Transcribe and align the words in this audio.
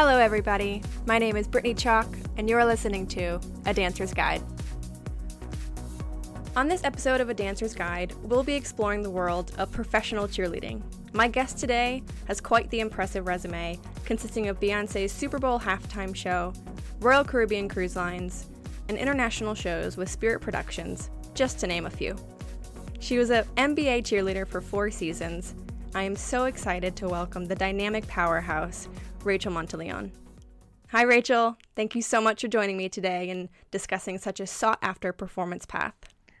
Hello, 0.00 0.16
everybody. 0.20 0.80
My 1.06 1.18
name 1.18 1.36
is 1.36 1.48
Brittany 1.48 1.74
Chalk, 1.74 2.06
and 2.36 2.48
you're 2.48 2.64
listening 2.64 3.04
to 3.08 3.40
A 3.66 3.74
Dancer's 3.74 4.14
Guide. 4.14 4.40
On 6.54 6.68
this 6.68 6.84
episode 6.84 7.20
of 7.20 7.30
A 7.30 7.34
Dancer's 7.34 7.74
Guide, 7.74 8.14
we'll 8.22 8.44
be 8.44 8.54
exploring 8.54 9.02
the 9.02 9.10
world 9.10 9.50
of 9.58 9.72
professional 9.72 10.28
cheerleading. 10.28 10.82
My 11.14 11.26
guest 11.26 11.58
today 11.58 12.04
has 12.28 12.40
quite 12.40 12.70
the 12.70 12.78
impressive 12.78 13.26
resume, 13.26 13.76
consisting 14.04 14.46
of 14.46 14.60
Beyonce's 14.60 15.10
Super 15.10 15.40
Bowl 15.40 15.58
halftime 15.58 16.14
show, 16.14 16.52
Royal 17.00 17.24
Caribbean 17.24 17.68
Cruise 17.68 17.96
Lines, 17.96 18.46
and 18.88 18.96
international 18.96 19.56
shows 19.56 19.96
with 19.96 20.08
Spirit 20.08 20.38
Productions, 20.38 21.10
just 21.34 21.58
to 21.58 21.66
name 21.66 21.86
a 21.86 21.90
few. 21.90 22.14
She 23.00 23.18
was 23.18 23.30
an 23.30 23.46
NBA 23.56 24.02
cheerleader 24.02 24.46
for 24.46 24.60
four 24.60 24.92
seasons. 24.92 25.56
I 25.92 26.04
am 26.04 26.14
so 26.14 26.44
excited 26.44 26.94
to 26.96 27.08
welcome 27.08 27.46
the 27.46 27.56
dynamic 27.56 28.06
powerhouse, 28.06 28.86
Rachel 29.24 29.52
Monteleone. 29.52 30.10
Hi, 30.90 31.02
Rachel. 31.02 31.56
Thank 31.76 31.94
you 31.94 32.00
so 32.00 32.20
much 32.20 32.40
for 32.40 32.48
joining 32.48 32.76
me 32.76 32.88
today 32.88 33.28
and 33.28 33.50
discussing 33.70 34.16
such 34.18 34.40
a 34.40 34.46
sought 34.46 34.78
after 34.80 35.12
performance 35.12 35.66
path. 35.66 35.94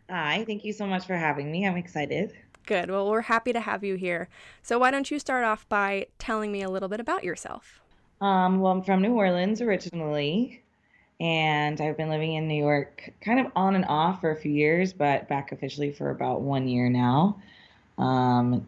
Hi, 0.08 0.44
thank 0.46 0.64
you 0.64 0.72
so 0.72 0.86
much 0.86 1.06
for 1.06 1.16
having 1.16 1.52
me. 1.52 1.66
I'm 1.66 1.76
excited. 1.76 2.32
Good. 2.64 2.90
Well, 2.90 3.10
we're 3.10 3.22
happy 3.22 3.52
to 3.52 3.60
have 3.60 3.84
you 3.84 3.96
here. 3.96 4.28
So, 4.62 4.78
why 4.78 4.90
don't 4.90 5.10
you 5.10 5.18
start 5.18 5.44
off 5.44 5.68
by 5.68 6.06
telling 6.18 6.50
me 6.50 6.62
a 6.62 6.70
little 6.70 6.88
bit 6.88 7.00
about 7.00 7.24
yourself? 7.24 7.80
Um, 8.20 8.60
well, 8.60 8.72
I'm 8.72 8.82
from 8.82 9.02
New 9.02 9.12
Orleans 9.12 9.60
originally, 9.60 10.62
and 11.20 11.80
I've 11.80 11.96
been 11.96 12.08
living 12.08 12.34
in 12.34 12.48
New 12.48 12.62
York 12.62 13.12
kind 13.20 13.40
of 13.40 13.52
on 13.54 13.74
and 13.74 13.84
off 13.86 14.20
for 14.22 14.30
a 14.30 14.36
few 14.36 14.52
years, 14.52 14.92
but 14.92 15.28
back 15.28 15.52
officially 15.52 15.92
for 15.92 16.10
about 16.10 16.40
one 16.40 16.68
year 16.68 16.88
now. 16.88 17.40
Um, 17.98 18.66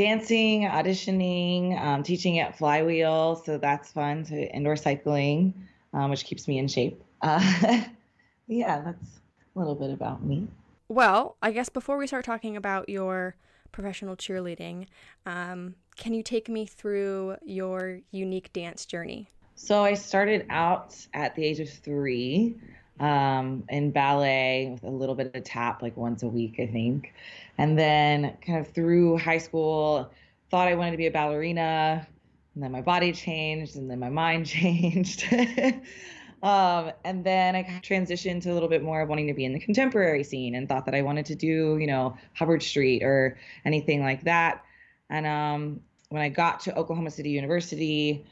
dancing, 0.00 0.62
auditioning, 0.62 1.78
um, 1.78 2.02
teaching 2.02 2.38
at 2.38 2.56
Flywheel, 2.56 3.36
so 3.36 3.58
that's 3.58 3.92
fun. 3.92 4.24
To 4.24 4.50
indoor 4.50 4.74
cycling, 4.74 5.52
um, 5.92 6.08
which 6.08 6.24
keeps 6.24 6.48
me 6.48 6.58
in 6.58 6.68
shape. 6.68 7.02
Uh, 7.20 7.82
yeah, 8.46 8.80
that's 8.80 9.20
a 9.54 9.58
little 9.58 9.74
bit 9.74 9.90
about 9.90 10.24
me. 10.24 10.48
Well, 10.88 11.36
I 11.42 11.50
guess 11.52 11.68
before 11.68 11.98
we 11.98 12.06
start 12.06 12.24
talking 12.24 12.56
about 12.56 12.88
your 12.88 13.36
professional 13.72 14.16
cheerleading, 14.16 14.86
um, 15.26 15.74
can 15.96 16.14
you 16.14 16.22
take 16.22 16.48
me 16.48 16.64
through 16.64 17.36
your 17.44 18.00
unique 18.10 18.54
dance 18.54 18.86
journey? 18.86 19.28
So 19.54 19.84
I 19.84 19.92
started 19.92 20.46
out 20.48 20.96
at 21.12 21.34
the 21.34 21.44
age 21.44 21.60
of 21.60 21.68
three 21.68 22.56
um, 23.00 23.64
in 23.70 23.90
ballet 23.90 24.68
with 24.72 24.84
a 24.84 24.90
little 24.90 25.14
bit 25.14 25.34
of 25.34 25.42
tap, 25.42 25.82
like 25.82 25.96
once 25.96 26.22
a 26.22 26.28
week, 26.28 26.56
I 26.60 26.66
think. 26.66 27.12
And 27.58 27.78
then 27.78 28.36
kind 28.46 28.58
of 28.58 28.68
through 28.72 29.18
high 29.18 29.38
school, 29.38 30.10
thought 30.50 30.68
I 30.68 30.74
wanted 30.74 30.92
to 30.92 30.96
be 30.98 31.06
a 31.06 31.10
ballerina. 31.10 32.06
And 32.54 32.62
then 32.62 32.70
my 32.70 32.82
body 32.82 33.12
changed, 33.12 33.76
and 33.76 33.90
then 33.90 33.98
my 33.98 34.10
mind 34.10 34.46
changed. 34.46 35.26
um, 36.42 36.92
and 37.04 37.24
then 37.24 37.56
I 37.56 37.62
transitioned 37.82 38.42
to 38.42 38.52
a 38.52 38.54
little 38.54 38.68
bit 38.68 38.82
more 38.82 39.00
of 39.00 39.08
wanting 39.08 39.26
to 39.28 39.34
be 39.34 39.44
in 39.44 39.54
the 39.54 39.60
contemporary 39.60 40.22
scene 40.22 40.54
and 40.54 40.68
thought 40.68 40.84
that 40.84 40.94
I 40.94 41.02
wanted 41.02 41.26
to 41.26 41.34
do, 41.34 41.78
you 41.80 41.86
know, 41.86 42.16
Hubbard 42.34 42.62
Street 42.62 43.02
or 43.02 43.38
anything 43.64 44.02
like 44.02 44.24
that. 44.24 44.62
And 45.08 45.26
um, 45.26 45.80
when 46.10 46.22
I 46.22 46.28
got 46.28 46.60
to 46.60 46.76
Oklahoma 46.76 47.10
City 47.10 47.30
University, 47.30 48.24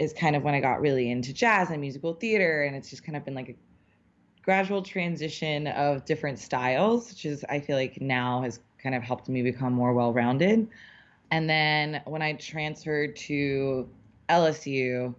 is 0.00 0.14
kind 0.14 0.34
of 0.34 0.42
when 0.42 0.54
I 0.54 0.60
got 0.60 0.80
really 0.80 1.10
into 1.10 1.34
jazz 1.34 1.68
and 1.68 1.78
musical 1.78 2.14
theater. 2.14 2.62
And 2.62 2.74
it's 2.74 2.88
just 2.88 3.04
kind 3.04 3.16
of 3.16 3.24
been 3.24 3.34
like 3.34 3.50
a 3.50 3.54
gradual 4.42 4.82
transition 4.82 5.66
of 5.68 6.04
different 6.04 6.38
styles, 6.38 7.10
which 7.10 7.24
is, 7.24 7.44
I 7.48 7.60
feel 7.60 7.76
like 7.76 8.00
now 8.00 8.42
has 8.42 8.60
kind 8.82 8.94
of 8.94 9.02
helped 9.02 9.28
me 9.28 9.42
become 9.42 9.72
more 9.72 9.92
well 9.92 10.12
rounded. 10.12 10.68
And 11.30 11.48
then 11.48 12.02
when 12.06 12.22
I 12.22 12.32
transferred 12.34 13.16
to 13.16 13.88
LSU, 14.28 15.14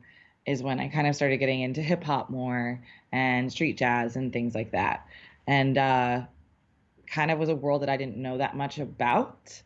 is 0.46 0.64
when 0.64 0.80
I 0.80 0.88
kind 0.88 1.08
of 1.08 1.16
started 1.16 1.38
getting 1.38 1.62
into 1.62 1.82
hip 1.82 2.04
hop 2.04 2.30
more 2.30 2.82
and 3.12 3.52
street 3.52 3.78
jazz 3.78 4.16
and 4.16 4.34
things 4.34 4.56
like 4.56 4.72
that. 4.72 5.06
And 5.48 5.78
uh, 5.78 6.22
kind 7.08 7.32
of 7.32 7.40
was 7.40 7.50
a 7.50 7.56
world 7.56 7.82
that 7.84 7.90
I 7.90 7.98
didn't 7.98 8.18
know 8.18 8.38
that 8.38 8.56
much 8.56 8.80
about 8.80 9.62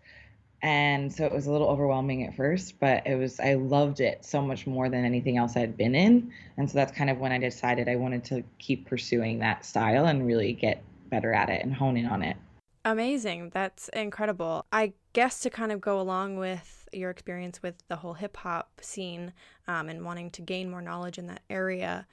and 0.62 1.12
so 1.14 1.26
it 1.26 1.32
was 1.32 1.48
a 1.48 1.52
little 1.52 1.68
overwhelming 1.68 2.24
at 2.24 2.36
first 2.36 2.80
but 2.80 3.06
it 3.06 3.16
was 3.16 3.40
i 3.40 3.54
loved 3.54 4.00
it 4.00 4.24
so 4.24 4.42
much 4.42 4.66
more 4.66 4.90
than 4.90 5.06
anything 5.06 5.38
else 5.38 5.56
i'd 5.58 5.78
been 5.78 5.96
in. 5.96 6.32
And 6.58 6.70
so 6.70 6.76
that's 6.78 6.92
kind 6.92 7.10
of 7.10 7.20
when 7.20 7.32
i 7.32 7.38
decided 7.38 7.88
i 7.90 7.96
wanted 7.96 8.24
to 8.26 8.44
keep 8.60 8.88
pursuing 8.88 9.40
that 9.40 9.66
style 9.66 10.06
and 10.06 10.26
really 10.26 10.54
get 10.54 10.84
better 11.10 11.34
at 11.34 11.50
it 11.50 11.64
and 11.64 11.74
hone 11.74 11.98
in 11.98 12.06
on 12.06 12.22
it. 12.22 12.38
Amazing. 12.84 13.50
That's 13.54 13.90
incredible. 13.90 14.66
I 14.72 14.94
guess 15.14 15.40
to 15.42 15.50
kind 15.50 15.72
of 15.72 15.82
go 15.82 16.00
along 16.00 16.38
with 16.38 16.88
your 16.94 17.10
experience 17.10 17.62
with 17.64 17.76
the 17.88 17.96
whole 17.96 18.14
hip-hop 18.14 18.80
scene 18.82 19.34
um, 19.68 19.90
and 19.90 20.06
wanting 20.06 20.30
to 20.32 20.42
gain 20.42 20.70
more 20.70 20.82
knowledge 20.82 21.18
in 21.18 21.28
that 21.28 21.42
area 21.50 22.06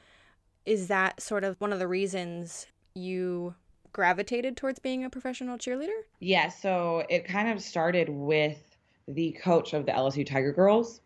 is 0.65 0.89
that 0.89 1.21
sort 1.21 1.45
of 1.45 1.57
one 1.61 1.73
of 1.73 1.79
the 1.79 1.89
reasons 1.89 2.67
you 2.95 3.55
gravitated 3.93 4.57
towards 4.57 4.79
being 4.79 5.05
a 5.05 5.11
professional 5.11 5.59
cheerleader? 5.59 6.01
Yeah, 6.21 6.49
so 6.49 7.05
it 7.09 7.25
kind 7.25 7.49
of 7.49 7.61
started 7.61 8.09
with 8.09 8.59
the 9.09 9.33
coach 9.43 9.73
of 9.73 9.87
the 9.87 9.93
LSU 9.93 10.27
Tiger 10.27 10.53
Girls 10.53 11.01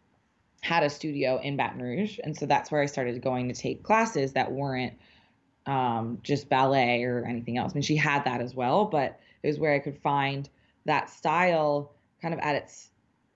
had 0.61 0.83
a 0.83 0.91
studio 0.91 1.39
in 1.43 1.57
Baton 1.57 1.81
Rouge, 1.81 2.19
and 2.25 2.37
so 2.37 2.47
that's 2.47 2.71
where 2.71 2.83
I 2.83 2.87
started 2.87 3.21
going 3.23 3.49
to 3.49 3.55
take 3.55 3.83
classes 3.83 4.33
that 4.33 4.51
weren't 4.51 4.95
um, 5.67 6.19
just 6.23 6.49
ballet 6.49 7.05
or 7.05 7.25
anything 7.25 7.59
else. 7.59 7.73
I 7.73 7.75
mean, 7.75 7.83
she 7.83 7.97
had 7.97 8.25
that 8.25 8.41
as 8.41 8.55
well, 8.55 8.85
but 8.85 9.21
it 9.43 9.49
was 9.49 9.59
where 9.59 9.75
I 9.75 9.79
could 9.79 9.99
find 9.99 10.49
that 10.85 11.11
style 11.11 11.93
kind 12.23 12.35
of 12.35 12.41
at 12.41 12.57
its 12.57 12.91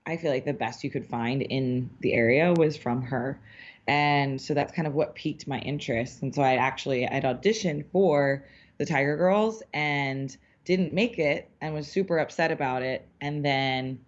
I 0.05 0.17
feel 0.17 0.31
like 0.31 0.45
the 0.45 0.53
best 0.53 0.83
you 0.83 0.89
could 0.89 1.05
find 1.05 1.43
in 1.43 1.89
the 1.99 2.13
area 2.13 2.53
was 2.53 2.75
from 2.75 3.03
her. 3.03 3.39
And 3.87 4.41
so 4.41 4.53
that's 4.53 4.73
kind 4.73 4.87
of 4.87 4.95
what 4.95 5.15
piqued 5.15 5.47
my 5.47 5.59
interest. 5.59 6.21
And 6.21 6.33
so 6.33 6.41
I 6.41 6.55
actually 6.55 7.07
I'd 7.07 7.23
auditioned 7.23 7.85
for 7.91 8.45
the 8.81 8.85
Tiger 8.87 9.15
Girls 9.15 9.61
and 9.73 10.35
didn't 10.65 10.91
make 10.91 11.19
it 11.19 11.47
and 11.61 11.71
was 11.71 11.87
super 11.87 12.17
upset 12.17 12.51
about 12.51 12.81
it. 12.81 13.07
And 13.21 13.45
then 13.45 13.99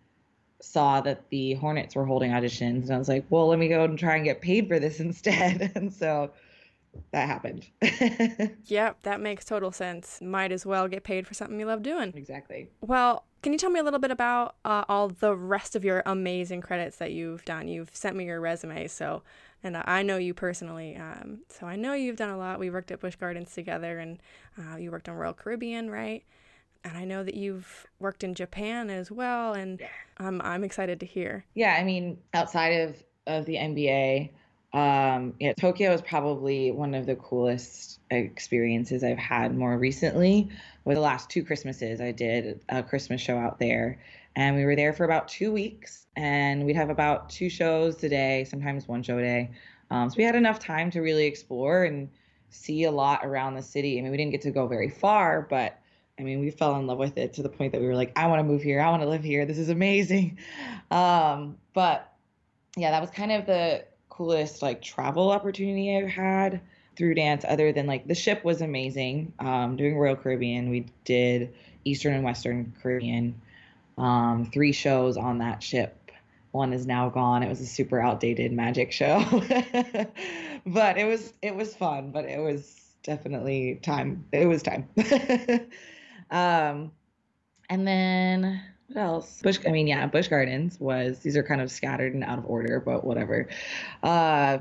saw 0.62 1.00
that 1.02 1.30
the 1.30 1.54
Hornets 1.54 1.96
were 1.96 2.06
holding 2.06 2.32
auditions. 2.32 2.86
And 2.86 2.94
I 2.94 2.98
was 2.98 3.08
like, 3.08 3.24
well, 3.30 3.48
let 3.48 3.60
me 3.60 3.68
go 3.68 3.84
and 3.84 4.00
try 4.00 4.16
and 4.16 4.26
get 4.26 4.42
paid 4.42 4.68
for 4.68 4.80
this 4.80 5.00
instead. 5.00 5.72
and 5.76 5.94
so 5.94 6.32
that 7.12 7.28
happened. 7.28 7.68
yep, 8.66 8.98
that 9.04 9.22
makes 9.22 9.46
total 9.46 9.72
sense. 9.72 10.20
Might 10.24 10.52
as 10.52 10.66
well 10.66 10.88
get 10.88 11.04
paid 11.04 11.28
for 11.28 11.36
something 11.36 11.60
you 11.60 11.68
love 11.68 11.84
doing. 11.84 12.12
Exactly. 12.16 12.72
Well, 12.82 13.26
can 13.44 13.52
you 13.52 13.60
tell 13.60 13.70
me 13.70 13.80
a 13.80 13.84
little 13.84 14.00
bit 14.00 14.10
about 14.10 14.56
uh, 14.64 14.86
all 14.88 15.10
the 15.10 15.36
rest 15.36 15.76
of 15.76 15.84
your 15.84 16.02
amazing 16.06 16.62
credits 16.62 16.98
that 16.98 17.12
you've 17.12 17.44
done? 17.46 17.68
You've 17.68 17.94
sent 17.94 18.16
me 18.16 18.26
your 18.26 18.40
resume, 18.40 18.88
so 18.88 19.22
and 19.64 19.78
I 19.78 20.02
know 20.02 20.18
you 20.18 20.34
personally, 20.34 20.96
um, 20.96 21.40
so 21.50 21.68
I 21.68 21.76
know 21.76 21.94
you've 21.94 22.18
done 22.18 22.30
a 22.30 22.38
lot. 22.38 22.60
We 22.60 22.70
worked 22.70 22.92
at 22.92 23.00
Busch 23.00 23.16
Gardens 23.16 23.54
together, 23.54 24.00
and 24.00 24.20
uh, 24.58 24.78
you 24.78 24.92
worked 24.92 25.08
on 25.08 25.16
Royal 25.16 25.34
Caribbean, 25.34 25.92
right? 25.92 26.24
And 26.84 26.98
I 26.98 27.06
know 27.06 27.24
that 27.24 27.36
you've 27.36 27.86
worked 28.00 28.24
in 28.24 28.34
Japan 28.34 28.90
as 28.90 29.12
well, 29.12 29.54
and 29.54 29.82
I'm 30.18 30.42
I'm 30.42 30.64
excited 30.64 31.00
to 31.02 31.06
hear. 31.06 31.46
Yeah, 31.54 31.76
I 31.78 31.84
mean, 31.84 32.18
outside 32.34 32.70
of 32.70 33.04
of 33.28 33.46
the 33.46 33.56
NBA, 33.56 34.32
um, 34.74 35.34
yeah, 35.40 35.54
Tokyo 35.54 35.94
is 35.94 36.02
probably 36.02 36.72
one 36.72 36.96
of 36.96 37.06
the 37.06 37.16
coolest 37.16 38.00
experiences 38.10 39.04
I've 39.04 39.18
had 39.18 39.56
more 39.56 39.78
recently. 39.78 40.50
With 40.86 40.96
the 40.96 41.02
last 41.02 41.30
two 41.30 41.44
Christmases, 41.44 42.02
I 42.02 42.12
did 42.12 42.60
a 42.70 42.84
Christmas 42.84 43.22
show 43.22 43.38
out 43.38 43.60
there, 43.60 44.00
and 44.36 44.56
we 44.56 44.66
were 44.66 44.76
there 44.76 44.94
for 44.94 45.06
about 45.06 45.28
two 45.28 45.52
weeks 45.52 46.04
and 46.16 46.66
we'd 46.66 46.76
have 46.76 46.90
about 46.90 47.30
two 47.30 47.50
shows 47.50 48.04
a 48.04 48.10
day 48.10 48.46
sometimes 48.46 48.88
one 48.88 49.04
show 49.04 49.18
a 49.18 49.22
day. 49.22 49.52
Um, 49.90 50.10
so 50.10 50.16
we 50.18 50.24
had 50.24 50.36
enough 50.36 50.60
time 50.60 50.92
to 50.92 51.02
really 51.02 51.26
explore 51.26 51.84
and 51.84 52.10
see 52.50 52.84
a 52.84 52.92
lot 52.92 53.22
around 53.24 53.56
the 53.56 53.62
city. 53.62 53.98
I 53.98 54.02
mean 54.02 54.12
we 54.12 54.18
didn't 54.18 54.32
get 54.32 54.42
to 54.42 54.52
go 54.52 54.68
very 54.68 54.90
far 54.90 55.42
but 55.50 55.80
i 56.20 56.22
mean 56.22 56.40
we 56.40 56.52
fell 56.52 56.76
in 56.76 56.86
love 56.86 57.00
with 57.00 57.18
it 57.18 57.34
to 57.34 57.42
the 57.42 57.50
point 57.50 57.72
that 57.72 57.82
we 57.82 57.88
were 57.88 57.96
like 57.96 58.12
i 58.16 58.28
want 58.28 58.40
to 58.40 58.44
move 58.44 58.62
here. 58.62 58.80
I 58.80 58.90
want 58.90 59.02
to 59.02 59.10
live 59.10 59.24
here. 59.24 59.46
This 59.46 59.58
is 59.58 59.70
amazing. 59.70 60.38
Um, 60.92 61.58
but 61.74 62.14
yeah 62.78 62.92
that 62.92 63.02
was 63.02 63.10
kind 63.10 63.32
of 63.32 63.48
the 63.48 63.84
coolest 64.16 64.62
like 64.62 64.82
travel 64.82 65.32
opportunity 65.32 65.96
i've 65.98 66.10
had 66.10 66.62
through 66.96 67.16
dance 67.16 67.44
other 67.48 67.72
than 67.72 67.88
like 67.88 68.08
the 68.08 68.16
ship 68.16 68.44
was 68.44 68.62
amazing 68.62 69.34
um, 69.40 69.76
doing 69.76 69.98
royal 69.98 70.16
caribbean 70.16 70.70
we 70.70 70.86
did 71.06 71.54
eastern 71.86 72.14
and 72.14 72.24
western 72.24 72.74
caribbean 72.82 73.34
um, 73.98 74.50
three 74.52 74.72
shows 74.72 75.18
on 75.18 75.40
that 75.40 75.62
ship. 75.62 76.12
One 76.52 76.74
is 76.74 76.86
now 76.86 77.10
gone. 77.10 77.44
It 77.44 77.50
was 77.50 77.62
a 77.62 77.66
super 77.66 78.00
outdated 78.00 78.52
magic 78.52 78.92
show, 78.92 79.24
but 80.66 80.98
it 80.98 81.06
was 81.06 81.34
it 81.42 81.56
was 81.56 81.76
fun. 81.76 82.12
But 82.12 82.26
it 82.26 82.40
was 82.40 82.80
definitely 83.02 83.80
time. 83.82 84.26
It 84.32 84.46
was 84.46 84.62
time. 84.62 84.88
um, 86.32 86.92
and 87.70 87.88
then 87.88 88.62
what 88.88 89.02
else? 89.02 89.42
Busch. 89.42 89.60
I 89.66 89.72
mean, 89.72 89.88
yeah, 89.88 90.06
Busch 90.08 90.28
Gardens 90.28 90.80
was. 90.80 91.20
These 91.20 91.38
are 91.38 91.44
kind 91.44 91.62
of 91.62 91.72
scattered 91.72 92.14
and 92.14 92.24
out 92.24 92.38
of 92.38 92.46
order, 92.46 92.80
but 92.80 93.04
whatever. 93.04 93.48
Uh, 94.02 94.60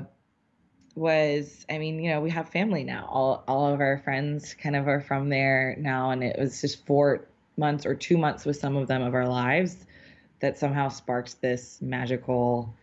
was 0.95 1.65
I 1.69 1.77
mean, 1.77 1.99
you 1.99 2.11
know, 2.11 2.21
we 2.21 2.29
have 2.29 2.49
family 2.49 2.83
now. 2.83 3.07
All 3.09 3.43
all 3.47 3.73
of 3.73 3.79
our 3.79 3.99
friends 3.99 4.53
kind 4.53 4.75
of 4.75 4.87
are 4.87 5.01
from 5.01 5.29
there 5.29 5.75
now, 5.79 6.11
and 6.11 6.23
it 6.23 6.37
was 6.37 6.61
just 6.61 6.85
four 6.85 7.27
months 7.57 7.85
or 7.85 7.95
two 7.95 8.17
months 8.17 8.45
with 8.45 8.57
some 8.57 8.75
of 8.75 8.87
them 8.87 9.01
of 9.01 9.13
our 9.13 9.27
lives 9.27 9.85
that 10.39 10.57
somehow 10.57 10.89
sparked 10.89 11.41
this 11.41 11.81
magical 11.81 12.73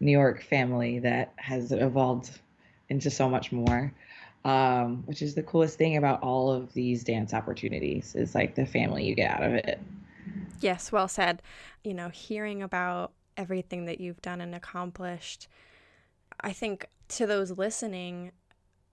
New 0.00 0.12
York 0.12 0.42
family 0.42 0.98
that 1.00 1.32
has 1.36 1.72
evolved 1.72 2.30
into 2.88 3.10
so 3.10 3.28
much 3.28 3.52
more. 3.52 3.92
Um, 4.44 5.04
which 5.06 5.22
is 5.22 5.34
the 5.34 5.42
coolest 5.42 5.78
thing 5.78 5.96
about 5.96 6.22
all 6.22 6.52
of 6.52 6.74
these 6.74 7.02
dance 7.02 7.32
opportunities 7.32 8.14
is 8.14 8.34
like 8.34 8.54
the 8.54 8.66
family 8.66 9.06
you 9.06 9.14
get 9.14 9.30
out 9.30 9.42
of 9.42 9.54
it. 9.54 9.80
Yes, 10.60 10.92
well 10.92 11.08
said. 11.08 11.42
You 11.82 11.94
know, 11.94 12.08
hearing 12.08 12.62
about 12.62 13.12
everything 13.36 13.84
that 13.86 14.00
you've 14.00 14.22
done 14.22 14.40
and 14.40 14.54
accomplished, 14.54 15.48
I 16.40 16.52
think 16.52 16.88
to 17.08 17.26
those 17.26 17.52
listening, 17.52 18.32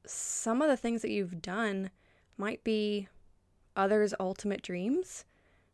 some 0.06 0.62
of 0.62 0.70
the 0.70 0.78
things 0.78 1.02
that 1.02 1.12
you've 1.12 1.42
done 1.42 1.92
might 2.38 2.64
be 2.64 3.08
others' 3.76 4.14
ultimate 4.20 4.62
dreams. 4.62 5.26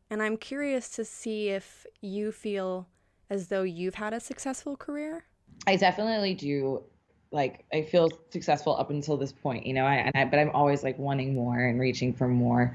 And 0.10 0.22
I'm 0.22 0.38
curious 0.38 0.90
to 0.92 1.06
see 1.06 1.50
if 1.50 1.86
you 2.02 2.32
feel 2.32 2.88
as 3.30 3.48
though 3.48 3.64
you've 3.64 3.96
had 3.96 4.14
a 4.14 4.20
successful 4.20 4.78
career. 4.78 5.26
I 5.66 5.76
definitely 5.76 6.34
do. 6.34 6.84
Like 7.32 7.66
I 7.74 7.82
feel 7.82 8.10
successful 8.30 8.78
up 8.78 8.90
until 8.90 9.18
this 9.18 9.34
point, 9.34 9.66
you 9.66 9.74
know. 9.74 9.86
I, 9.86 10.10
I, 10.16 10.26
but 10.26 10.40
I'm 10.40 10.52
always 10.52 10.82
like 10.84 10.98
wanting 10.98 11.34
more 11.34 11.60
and 11.60 11.78
reaching 11.78 12.14
for 12.14 12.28
more. 12.28 12.74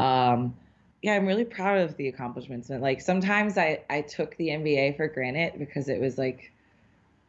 Um, 0.00 0.54
yeah, 1.02 1.14
I'm 1.14 1.26
really 1.26 1.44
proud 1.44 1.78
of 1.78 1.96
the 1.96 2.08
accomplishments. 2.08 2.70
And 2.70 2.80
like 2.80 3.00
sometimes 3.00 3.58
I 3.58 3.82
I 3.90 4.02
took 4.02 4.36
the 4.36 4.48
NBA 4.48 4.96
for 4.96 5.08
granted 5.08 5.58
because 5.58 5.88
it 5.88 6.00
was 6.00 6.16
like 6.16 6.52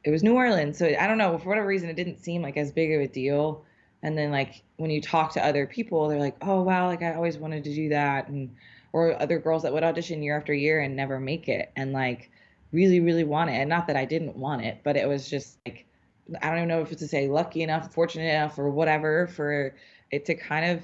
it 0.03 0.11
was 0.11 0.23
New 0.23 0.35
Orleans, 0.35 0.77
so 0.77 0.85
I 0.85 1.07
don't 1.07 1.17
know 1.17 1.37
for 1.37 1.49
whatever 1.49 1.67
reason 1.67 1.89
it 1.89 1.95
didn't 1.95 2.23
seem 2.23 2.41
like 2.41 2.57
as 2.57 2.71
big 2.71 2.91
of 2.93 3.01
a 3.01 3.07
deal. 3.07 3.65
And 4.03 4.17
then 4.17 4.31
like 4.31 4.61
when 4.77 4.91
you 4.91 5.01
talk 5.01 5.33
to 5.33 5.45
other 5.45 5.65
people, 5.65 6.07
they're 6.07 6.19
like, 6.19 6.35
oh 6.41 6.61
wow, 6.61 6.87
like 6.87 7.01
I 7.01 7.13
always 7.13 7.37
wanted 7.37 7.63
to 7.63 7.73
do 7.73 7.89
that, 7.89 8.27
and 8.27 8.55
or 8.93 9.19
other 9.21 9.39
girls 9.39 9.63
that 9.63 9.73
would 9.73 9.83
audition 9.83 10.23
year 10.23 10.37
after 10.37 10.53
year 10.53 10.79
and 10.79 10.95
never 10.95 11.19
make 11.19 11.49
it 11.49 11.71
and 11.75 11.91
like 11.91 12.29
really 12.71 12.99
really 12.99 13.23
want 13.23 13.49
it 13.49 13.53
and 13.53 13.69
not 13.69 13.87
that 13.87 13.95
i 13.97 14.05
didn't 14.05 14.37
want 14.37 14.63
it 14.63 14.79
but 14.83 14.95
it 14.95 15.07
was 15.07 15.29
just 15.29 15.57
like 15.65 15.85
i 16.41 16.47
don't 16.47 16.59
even 16.59 16.69
know 16.69 16.81
if 16.81 16.91
it's 16.91 17.01
to 17.01 17.07
say 17.07 17.27
lucky 17.27 17.61
enough 17.61 17.93
fortunate 17.93 18.29
enough 18.29 18.57
or 18.57 18.69
whatever 18.69 19.27
for 19.27 19.75
it 20.11 20.25
to 20.25 20.35
kind 20.35 20.71
of 20.71 20.83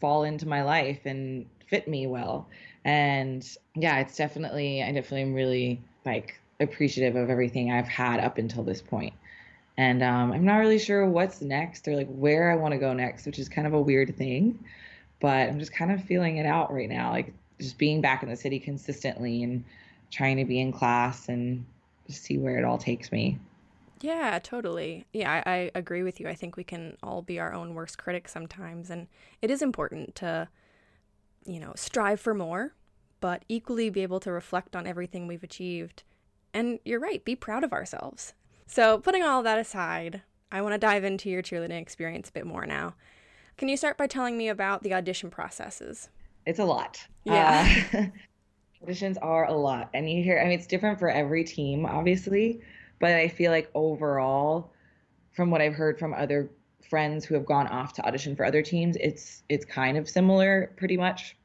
fall 0.00 0.24
into 0.24 0.48
my 0.48 0.62
life 0.62 1.00
and 1.04 1.46
fit 1.68 1.88
me 1.88 2.06
well 2.06 2.48
and 2.84 3.56
yeah 3.74 3.98
it's 3.98 4.16
definitely 4.16 4.82
i 4.82 4.86
definitely 4.92 5.22
am 5.22 5.34
really 5.34 5.80
like 6.04 6.40
appreciative 6.60 7.16
of 7.16 7.30
everything 7.30 7.72
i've 7.72 7.88
had 7.88 8.20
up 8.20 8.38
until 8.38 8.62
this 8.62 8.82
point 8.82 9.14
and 9.76 10.02
um, 10.02 10.32
i'm 10.32 10.44
not 10.44 10.56
really 10.56 10.78
sure 10.78 11.06
what's 11.06 11.40
next 11.40 11.86
or 11.86 11.94
like 11.94 12.08
where 12.08 12.50
i 12.50 12.56
want 12.56 12.72
to 12.72 12.78
go 12.78 12.92
next 12.92 13.26
which 13.26 13.38
is 13.38 13.48
kind 13.48 13.66
of 13.66 13.74
a 13.74 13.80
weird 13.80 14.16
thing 14.16 14.58
but 15.20 15.48
I'm 15.48 15.58
just 15.58 15.72
kind 15.72 15.90
of 15.90 16.02
feeling 16.04 16.36
it 16.36 16.46
out 16.46 16.72
right 16.72 16.88
now, 16.88 17.10
like 17.10 17.32
just 17.60 17.78
being 17.78 18.00
back 18.00 18.22
in 18.22 18.28
the 18.28 18.36
city 18.36 18.58
consistently 18.58 19.42
and 19.42 19.64
trying 20.10 20.36
to 20.36 20.44
be 20.44 20.60
in 20.60 20.72
class 20.72 21.28
and 21.28 21.64
see 22.08 22.38
where 22.38 22.58
it 22.58 22.64
all 22.64 22.78
takes 22.78 23.10
me. 23.10 23.38
Yeah, 24.00 24.38
totally. 24.40 25.06
Yeah, 25.12 25.42
I, 25.44 25.50
I, 25.50 25.70
agree 25.74 26.04
with 26.04 26.20
you. 26.20 26.28
I 26.28 26.34
think 26.34 26.56
we 26.56 26.62
can 26.62 26.96
all 27.02 27.20
be 27.20 27.40
our 27.40 27.52
own 27.52 27.74
worst 27.74 27.98
critics 27.98 28.32
sometimes, 28.32 28.90
and 28.90 29.08
it 29.42 29.50
is 29.50 29.60
important 29.60 30.14
to, 30.16 30.48
you 31.48 31.58
know, 31.58 31.72
strive 31.74 32.20
for 32.20 32.34
more, 32.34 32.74
but 33.20 33.44
equally 33.48 33.90
be 33.90 34.02
able 34.02 34.20
to 34.20 34.30
reflect 34.30 34.76
on 34.76 34.86
everything 34.86 35.26
we've 35.26 35.42
achieved. 35.42 36.02
And 36.54 36.78
you're 36.84 37.00
right, 37.00 37.24
be 37.24 37.34
proud 37.34 37.64
of 37.64 37.72
ourselves. 37.72 38.34
So, 38.66 38.98
putting 38.98 39.22
all 39.22 39.42
that 39.42 39.58
aside, 39.58 40.22
I 40.52 40.60
want 40.60 40.74
to 40.74 40.78
dive 40.78 41.04
into 41.04 41.30
your 41.30 41.42
cheerleading 41.42 41.80
experience 41.80 42.28
a 42.28 42.32
bit 42.32 42.46
more 42.46 42.66
now. 42.66 42.94
Can 43.56 43.68
you 43.68 43.76
start 43.76 43.96
by 43.96 44.06
telling 44.06 44.36
me 44.36 44.48
about 44.48 44.82
the 44.82 44.94
audition 44.94 45.30
processes? 45.30 46.10
It's 46.46 46.58
a 46.58 46.64
lot. 46.64 47.04
Yeah. 47.24 47.68
Uh, 47.92 48.04
auditions 48.86 49.16
are 49.20 49.46
a 49.46 49.52
lot. 49.52 49.90
And 49.94 50.08
you 50.08 50.22
hear, 50.22 50.38
I 50.38 50.44
mean, 50.44 50.52
it's 50.52 50.66
different 50.66 50.98
for 50.98 51.08
every 51.08 51.44
team, 51.44 51.86
obviously, 51.86 52.60
but 53.00 53.12
I 53.12 53.28
feel 53.28 53.50
like 53.50 53.70
overall, 53.74 54.72
from 55.32 55.50
what 55.50 55.60
I've 55.60 55.74
heard 55.74 55.98
from 55.98 56.14
other 56.14 56.50
friends 56.88 57.24
who 57.24 57.34
have 57.34 57.46
gone 57.46 57.66
off 57.68 57.92
to 57.94 58.06
audition 58.06 58.36
for 58.36 58.44
other 58.44 58.62
teams, 58.62 58.96
it's 59.00 59.42
it's 59.48 59.64
kind 59.64 59.96
of 59.96 60.08
similar 60.08 60.72
pretty 60.76 60.96
much. 60.96 61.36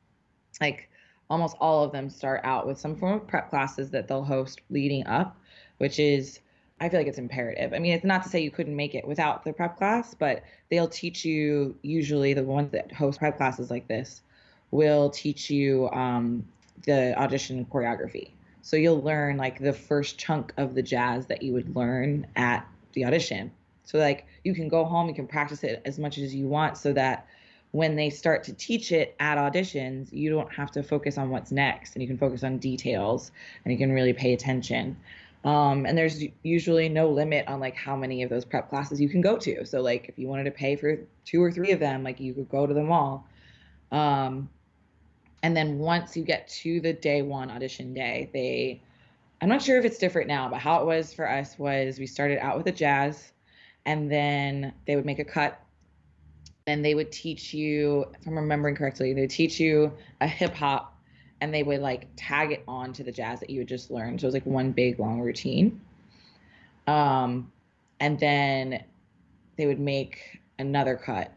Like 0.61 0.89
almost 1.29 1.55
all 1.59 1.83
of 1.83 1.91
them 1.91 2.09
start 2.09 2.41
out 2.43 2.67
with 2.67 2.79
some 2.79 2.95
form 2.95 3.13
of 3.13 3.27
prep 3.27 3.49
classes 3.49 3.89
that 3.91 4.07
they'll 4.07 4.23
host 4.23 4.61
leading 4.69 5.05
up, 5.07 5.37
which 5.77 5.99
is 5.99 6.39
I 6.79 6.89
feel 6.89 6.99
like 6.99 7.07
it's 7.07 7.17
imperative. 7.17 7.73
I 7.73 7.79
mean, 7.79 7.93
it's 7.93 8.03
not 8.03 8.23
to 8.23 8.29
say 8.29 8.41
you 8.41 8.51
couldn't 8.51 8.75
make 8.75 8.93
it 8.93 9.07
without 9.07 9.45
the 9.45 9.53
prep 9.53 9.77
class, 9.77 10.13
but 10.13 10.43
they'll 10.69 10.87
teach 10.87 11.23
you 11.23 11.77
usually 11.81 12.33
the 12.33 12.43
ones 12.43 12.71
that 12.71 12.91
host 12.91 13.19
prep 13.19 13.37
classes 13.37 13.71
like 13.71 13.87
this 13.87 14.21
will 14.71 15.09
teach 15.09 15.49
you 15.49 15.89
um, 15.91 16.45
the 16.85 17.17
audition 17.17 17.65
choreography. 17.65 18.31
So 18.63 18.75
you'll 18.75 19.01
learn 19.01 19.37
like 19.37 19.59
the 19.59 19.73
first 19.73 20.17
chunk 20.17 20.53
of 20.57 20.73
the 20.73 20.81
jazz 20.81 21.25
that 21.27 21.41
you 21.41 21.53
would 21.53 21.75
learn 21.75 22.27
at 22.35 22.67
the 22.93 23.05
audition. 23.05 23.51
So 23.85 23.97
like 23.97 24.25
you 24.43 24.53
can 24.53 24.67
go 24.67 24.83
home, 24.83 25.07
you 25.07 25.15
can 25.15 25.27
practice 25.27 25.63
it 25.63 25.81
as 25.85 25.99
much 25.99 26.17
as 26.17 26.33
you 26.33 26.47
want 26.47 26.77
so 26.77 26.91
that 26.93 27.27
when 27.73 27.95
they 27.95 28.11
start 28.11 28.43
to 28.43 28.53
teach 28.53 28.91
it 28.91 29.15
at 29.19 29.39
auditions, 29.39 30.13
you 30.13 30.29
don't 30.29 30.51
have 30.53 30.69
to 30.69 30.83
focus 30.83 31.17
on 31.17 31.31
what's 31.31 31.51
next 31.51 31.95
and 31.95 32.03
you 32.03 32.07
can 32.07 32.19
focus 32.19 32.43
on 32.43 32.59
details 32.59 33.31
and 33.65 33.71
you 33.71 33.79
can 33.79 33.91
really 33.91 34.13
pay 34.13 34.33
attention. 34.33 34.95
Um, 35.43 35.87
and 35.87 35.97
there's 35.97 36.23
usually 36.43 36.87
no 36.87 37.09
limit 37.09 37.47
on 37.47 37.59
like 37.59 37.75
how 37.75 37.95
many 37.95 38.21
of 38.21 38.29
those 38.29 38.45
prep 38.45 38.69
classes 38.69 39.01
you 39.01 39.09
can 39.09 39.21
go 39.21 39.37
to. 39.37 39.65
So 39.65 39.81
like 39.81 40.07
if 40.07 40.19
you 40.19 40.27
wanted 40.27 40.43
to 40.43 40.51
pay 40.51 40.75
for 40.75 40.99
two 41.25 41.41
or 41.41 41.51
three 41.51 41.71
of 41.71 41.79
them, 41.79 42.03
like 42.03 42.19
you 42.19 42.35
could 42.35 42.47
go 42.47 42.67
to 42.67 42.75
them 42.75 42.91
all. 42.91 43.27
Um, 43.91 44.49
and 45.41 45.57
then 45.57 45.79
once 45.79 46.15
you 46.15 46.23
get 46.23 46.47
to 46.49 46.79
the 46.79 46.93
day 46.93 47.23
one 47.23 47.49
audition 47.49 47.91
day, 47.91 48.29
they, 48.33 48.83
I'm 49.41 49.49
not 49.49 49.63
sure 49.63 49.79
if 49.79 49.83
it's 49.83 49.97
different 49.97 50.27
now, 50.27 50.47
but 50.47 50.59
how 50.59 50.79
it 50.81 50.85
was 50.85 51.11
for 51.11 51.27
us 51.27 51.57
was 51.57 51.97
we 51.97 52.05
started 52.05 52.37
out 52.37 52.55
with 52.55 52.67
a 52.67 52.71
jazz, 52.71 53.31
and 53.85 54.11
then 54.11 54.73
they 54.85 54.95
would 54.95 55.05
make 55.05 55.19
a 55.19 55.25
cut. 55.25 55.59
And 56.65 56.83
they 56.83 56.95
would 56.95 57.11
teach 57.11 57.53
you, 57.53 58.05
if 58.19 58.25
I'm 58.25 58.35
remembering 58.35 58.75
correctly, 58.75 59.13
they 59.13 59.27
teach 59.27 59.59
you 59.59 59.91
a 60.21 60.27
hip 60.27 60.53
hop 60.53 60.97
and 61.41 61.53
they 61.53 61.63
would 61.63 61.81
like 61.81 62.07
tag 62.15 62.51
it 62.51 62.63
on 62.67 62.93
to 62.93 63.03
the 63.03 63.11
jazz 63.11 63.41
that 63.41 63.49
you 63.49 63.59
had 63.59 63.67
just 63.67 63.91
learned. 63.91 64.21
So 64.21 64.25
it 64.25 64.27
was 64.29 64.33
like 64.33 64.45
one 64.45 64.71
big 64.71 64.97
long 64.97 65.19
routine. 65.19 65.81
Um, 66.87 67.51
and 67.99 68.17
then 68.19 68.83
they 69.57 69.65
would 69.65 69.79
make 69.79 70.41
another 70.59 70.95
cut. 70.95 71.33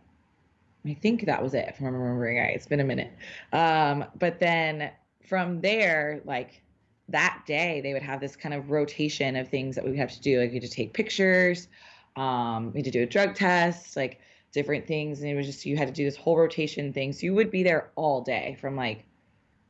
I 0.87 0.94
think 0.94 1.26
that 1.26 1.43
was 1.43 1.55
it, 1.55 1.67
if 1.69 1.81
I'm 1.81 1.87
remembering 1.87 2.38
right. 2.38 2.55
It's 2.55 2.67
been 2.67 2.81
a 2.81 2.84
minute. 2.84 3.12
Um, 3.52 4.05
but 4.19 4.38
then 4.38 4.90
from 5.29 5.61
there, 5.61 6.20
like 6.25 6.62
that 7.08 7.43
day, 7.46 7.81
they 7.81 7.93
would 7.93 8.02
have 8.02 8.20
this 8.20 8.37
kind 8.37 8.55
of 8.55 8.70
rotation 8.70 9.34
of 9.37 9.49
things 9.49 9.74
that 9.74 9.84
we 9.84 9.91
would 9.91 9.98
have 9.98 10.12
to 10.12 10.20
do. 10.20 10.41
Like 10.41 10.51
we 10.51 10.56
had 10.56 10.62
to 10.62 10.69
take 10.69 10.93
pictures, 10.93 11.69
um, 12.15 12.72
we 12.72 12.79
had 12.79 12.84
to 12.84 12.91
do 12.91 13.03
a 13.03 13.06
drug 13.06 13.34
test, 13.34 13.96
like 13.96 14.20
different 14.56 14.86
things. 14.86 15.20
And 15.20 15.31
it 15.31 15.36
was 15.36 15.44
just, 15.44 15.67
you 15.67 15.77
had 15.77 15.86
to 15.86 15.94
do 15.94 16.05
this 16.05 16.17
whole 16.17 16.39
rotation 16.39 16.94
thing. 16.94 17.13
So 17.13 17.27
you 17.27 17.34
would 17.34 17.51
be 17.51 17.63
there 17.63 17.91
all 17.94 18.22
day 18.22 18.56
from 18.58 18.75
like 18.75 19.05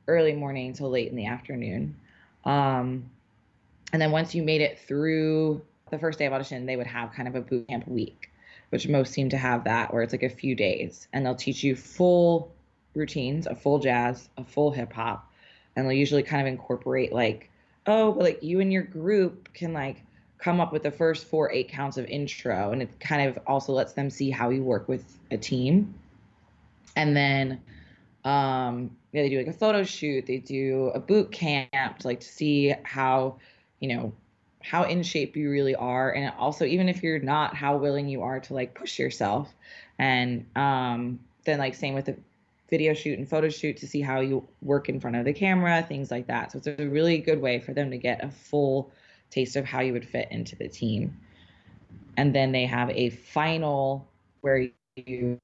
early 0.06 0.32
morning 0.32 0.72
till 0.72 0.88
late 0.88 1.10
in 1.10 1.16
the 1.16 1.26
afternoon. 1.26 1.96
Um, 2.44 3.10
and 3.92 4.00
then 4.00 4.12
once 4.12 4.32
you 4.32 4.44
made 4.44 4.60
it 4.60 4.78
through 4.78 5.60
the 5.90 5.98
first 5.98 6.20
day 6.20 6.26
of 6.26 6.32
audition, 6.32 6.66
they 6.66 6.76
would 6.76 6.86
have 6.86 7.12
kind 7.12 7.26
of 7.26 7.34
a 7.34 7.40
boot 7.40 7.66
camp 7.66 7.88
week, 7.88 8.30
which 8.70 8.86
most 8.86 9.12
seem 9.12 9.28
to 9.30 9.36
have 9.36 9.64
that, 9.64 9.92
where 9.92 10.02
it's 10.02 10.12
like 10.12 10.22
a 10.22 10.28
few 10.28 10.54
days, 10.54 11.08
and 11.12 11.26
they'll 11.26 11.34
teach 11.34 11.64
you 11.64 11.74
full 11.74 12.52
routines, 12.94 13.48
a 13.48 13.56
full 13.56 13.80
jazz, 13.80 14.28
a 14.36 14.44
full 14.44 14.70
hip 14.70 14.92
hop, 14.92 15.32
and 15.74 15.84
they'll 15.84 15.92
usually 15.92 16.22
kind 16.22 16.40
of 16.40 16.46
incorporate 16.46 17.12
like, 17.12 17.50
oh, 17.86 18.12
but 18.12 18.22
like 18.22 18.42
you 18.42 18.60
and 18.60 18.72
your 18.72 18.84
group 18.84 19.52
can 19.52 19.72
like 19.72 20.02
come 20.38 20.60
up 20.60 20.72
with 20.72 20.82
the 20.82 20.90
first 20.90 21.26
four 21.26 21.50
eight 21.50 21.68
counts 21.68 21.96
of 21.96 22.06
intro, 22.06 22.72
and 22.72 22.82
it 22.82 23.00
kind 23.00 23.28
of 23.28 23.38
also 23.46 23.72
lets 23.72 23.94
them 23.94 24.10
see 24.10 24.30
how 24.30 24.50
you 24.50 24.62
work 24.62 24.88
with 24.88 25.04
a 25.30 25.36
team, 25.36 25.94
and 26.94 27.16
then 27.16 27.60
um, 28.24 28.90
yeah, 29.12 29.22
they 29.22 29.28
do 29.28 29.38
like 29.38 29.46
a 29.46 29.52
photo 29.52 29.84
shoot, 29.84 30.26
they 30.26 30.38
do 30.38 30.90
a 30.94 31.00
boot 31.00 31.30
camp 31.30 31.98
to 31.98 32.06
like 32.06 32.20
to 32.20 32.28
see 32.28 32.74
how, 32.82 33.36
you 33.78 33.88
know, 33.88 34.12
how 34.60 34.82
in 34.82 35.02
shape 35.04 35.36
you 35.36 35.48
really 35.48 35.76
are, 35.76 36.12
and 36.12 36.32
also 36.38 36.64
even 36.64 36.88
if 36.88 37.02
you're 37.02 37.20
not, 37.20 37.54
how 37.54 37.76
willing 37.76 38.08
you 38.08 38.22
are 38.22 38.40
to 38.40 38.52
like 38.52 38.74
push 38.74 38.98
yourself, 38.98 39.54
and 39.98 40.44
um, 40.56 41.20
then 41.44 41.58
like 41.58 41.74
same 41.74 41.94
with 41.94 42.06
the 42.06 42.16
video 42.68 42.94
shoot 42.94 43.16
and 43.16 43.28
photo 43.28 43.48
shoot 43.48 43.76
to 43.76 43.86
see 43.86 44.00
how 44.00 44.18
you 44.18 44.46
work 44.60 44.88
in 44.88 44.98
front 44.98 45.16
of 45.16 45.24
the 45.24 45.32
camera, 45.32 45.82
things 45.82 46.10
like 46.10 46.26
that. 46.26 46.50
So 46.50 46.58
it's 46.58 46.66
a 46.66 46.88
really 46.88 47.18
good 47.18 47.40
way 47.40 47.60
for 47.60 47.72
them 47.72 47.92
to 47.92 47.96
get 47.96 48.24
a 48.24 48.28
full 48.28 48.90
taste 49.30 49.56
of 49.56 49.64
how 49.64 49.80
you 49.80 49.92
would 49.92 50.08
fit 50.08 50.28
into 50.30 50.56
the 50.56 50.68
team. 50.68 51.16
And 52.16 52.34
then 52.34 52.52
they 52.52 52.66
have 52.66 52.90
a 52.90 53.10
final 53.10 54.08
where 54.40 54.68
you 54.96 55.40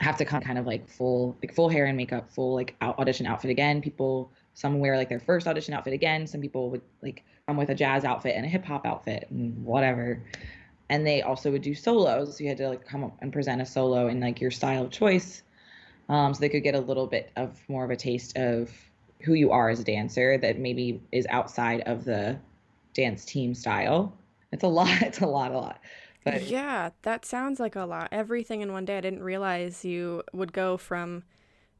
have 0.00 0.16
to 0.16 0.24
come 0.24 0.40
kind 0.40 0.58
of 0.58 0.66
like 0.66 0.88
full 0.88 1.36
like 1.42 1.54
full 1.54 1.68
hair 1.68 1.86
and 1.86 1.96
makeup, 1.96 2.30
full 2.30 2.54
like 2.54 2.76
audition 2.82 3.26
outfit 3.26 3.50
again. 3.50 3.80
People 3.80 4.30
some 4.54 4.78
wear 4.80 4.96
like 4.96 5.08
their 5.08 5.20
first 5.20 5.46
audition 5.46 5.74
outfit 5.74 5.92
again. 5.92 6.26
Some 6.26 6.40
people 6.40 6.70
would 6.70 6.82
like 7.02 7.24
come 7.46 7.56
with 7.56 7.70
a 7.70 7.74
jazz 7.74 8.04
outfit 8.04 8.34
and 8.36 8.44
a 8.44 8.48
hip 8.48 8.64
hop 8.64 8.86
outfit 8.86 9.28
and 9.30 9.64
whatever. 9.64 10.22
And 10.90 11.06
they 11.06 11.22
also 11.22 11.50
would 11.50 11.62
do 11.62 11.74
solos. 11.74 12.36
So 12.36 12.44
you 12.44 12.48
had 12.48 12.58
to 12.58 12.68
like 12.68 12.84
come 12.86 13.04
up 13.04 13.16
and 13.20 13.32
present 13.32 13.60
a 13.60 13.66
solo 13.66 14.08
in 14.08 14.20
like 14.20 14.40
your 14.40 14.50
style 14.50 14.84
of 14.84 14.90
choice. 14.90 15.42
Um, 16.08 16.32
so 16.32 16.40
they 16.40 16.48
could 16.48 16.62
get 16.62 16.74
a 16.74 16.80
little 16.80 17.06
bit 17.06 17.30
of 17.36 17.58
more 17.68 17.84
of 17.84 17.90
a 17.90 17.96
taste 17.96 18.36
of 18.36 18.70
who 19.20 19.34
you 19.34 19.50
are 19.50 19.68
as 19.68 19.80
a 19.80 19.84
dancer 19.84 20.38
that 20.38 20.58
maybe 20.58 21.00
is 21.12 21.26
outside 21.28 21.80
of 21.82 22.04
the 22.04 22.38
dance 22.98 23.24
team 23.24 23.54
style. 23.54 24.12
It's 24.52 24.64
a 24.64 24.68
lot. 24.68 24.90
It's 25.02 25.20
a 25.20 25.26
lot, 25.26 25.52
a 25.52 25.58
lot. 25.58 25.80
But 26.24 26.42
yeah, 26.42 26.90
that 27.02 27.24
sounds 27.24 27.60
like 27.60 27.76
a 27.76 27.84
lot. 27.84 28.08
Everything 28.12 28.60
in 28.60 28.72
one 28.72 28.84
day. 28.84 28.98
I 28.98 29.00
didn't 29.00 29.22
realize 29.22 29.84
you 29.84 30.22
would 30.32 30.52
go 30.52 30.76
from 30.76 31.22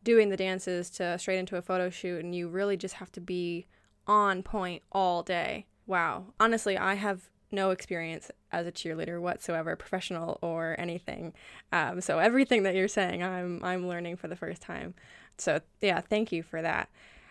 doing 0.03 0.31
the 0.31 0.37
dances 0.37 0.89
to 0.91 1.19
straight 1.19 1.39
into 1.39 1.57
a 1.57 1.63
photo 1.63 1.91
shoot, 1.91 2.25
and 2.25 2.35
you 2.35 2.49
really 2.49 2.77
just 2.77 2.95
have 2.95 3.13
to 3.13 3.21
be 3.21 3.67
on 4.07 4.43
point 4.43 4.83
all 4.93 5.23
day. 5.23 5.67
Wow. 5.87 6.27
Honestly, 6.39 6.79
I 6.79 6.95
have 6.95 7.29
no 7.51 7.71
experience 7.71 8.31
as 8.53 8.67
a 8.67 8.73
cheerleader 8.73 9.21
whatsoever, 9.21 9.75
professional 9.75 10.39
or 10.41 10.77
anything. 10.79 11.33
Um, 11.73 12.01
so 12.01 12.19
everything 12.19 12.63
that 12.63 12.75
you're 12.75 12.89
saying, 12.89 13.23
I'm 13.23 13.61
I'm 13.65 13.89
learning 13.89 14.17
for 14.17 14.29
the 14.29 14.37
first 14.37 14.63
time. 14.63 14.95
So 15.37 15.61
yeah, 15.81 16.01
thank 16.01 16.31
you 16.31 16.43
for 16.43 16.63
that. 16.63 16.89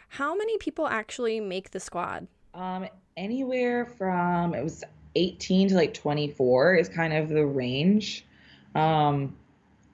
How 0.09 0.35
many 0.35 0.57
people 0.57 0.87
actually 0.87 1.39
make 1.39 1.71
the 1.71 1.79
squad? 1.79 2.27
Um, 2.57 2.87
anywhere 3.15 3.85
from 3.85 4.55
it 4.55 4.63
was 4.63 4.83
18 5.15 5.69
to 5.69 5.75
like 5.75 5.93
24 5.93 6.75
is 6.75 6.89
kind 6.89 7.13
of 7.13 7.29
the 7.29 7.45
range. 7.45 8.25
Um, 8.73 9.35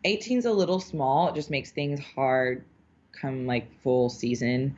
18 0.05 0.39
is 0.39 0.45
a 0.45 0.51
little 0.51 0.79
small. 0.79 1.27
It 1.27 1.35
just 1.35 1.49
makes 1.49 1.71
things 1.71 1.99
hard 1.99 2.63
come 3.11 3.45
like 3.45 3.69
full 3.81 4.09
season. 4.09 4.77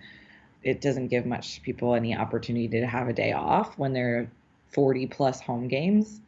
It 0.63 0.81
doesn't 0.81 1.09
give 1.09 1.27
much 1.27 1.61
people 1.61 1.93
any 1.93 2.15
opportunity 2.15 2.67
to 2.79 2.87
have 2.87 3.07
a 3.07 3.13
day 3.13 3.33
off 3.33 3.77
when 3.77 3.93
they're 3.93 4.31
40 4.73 5.05
plus 5.07 5.39
home 5.39 5.67
games. 5.67 6.21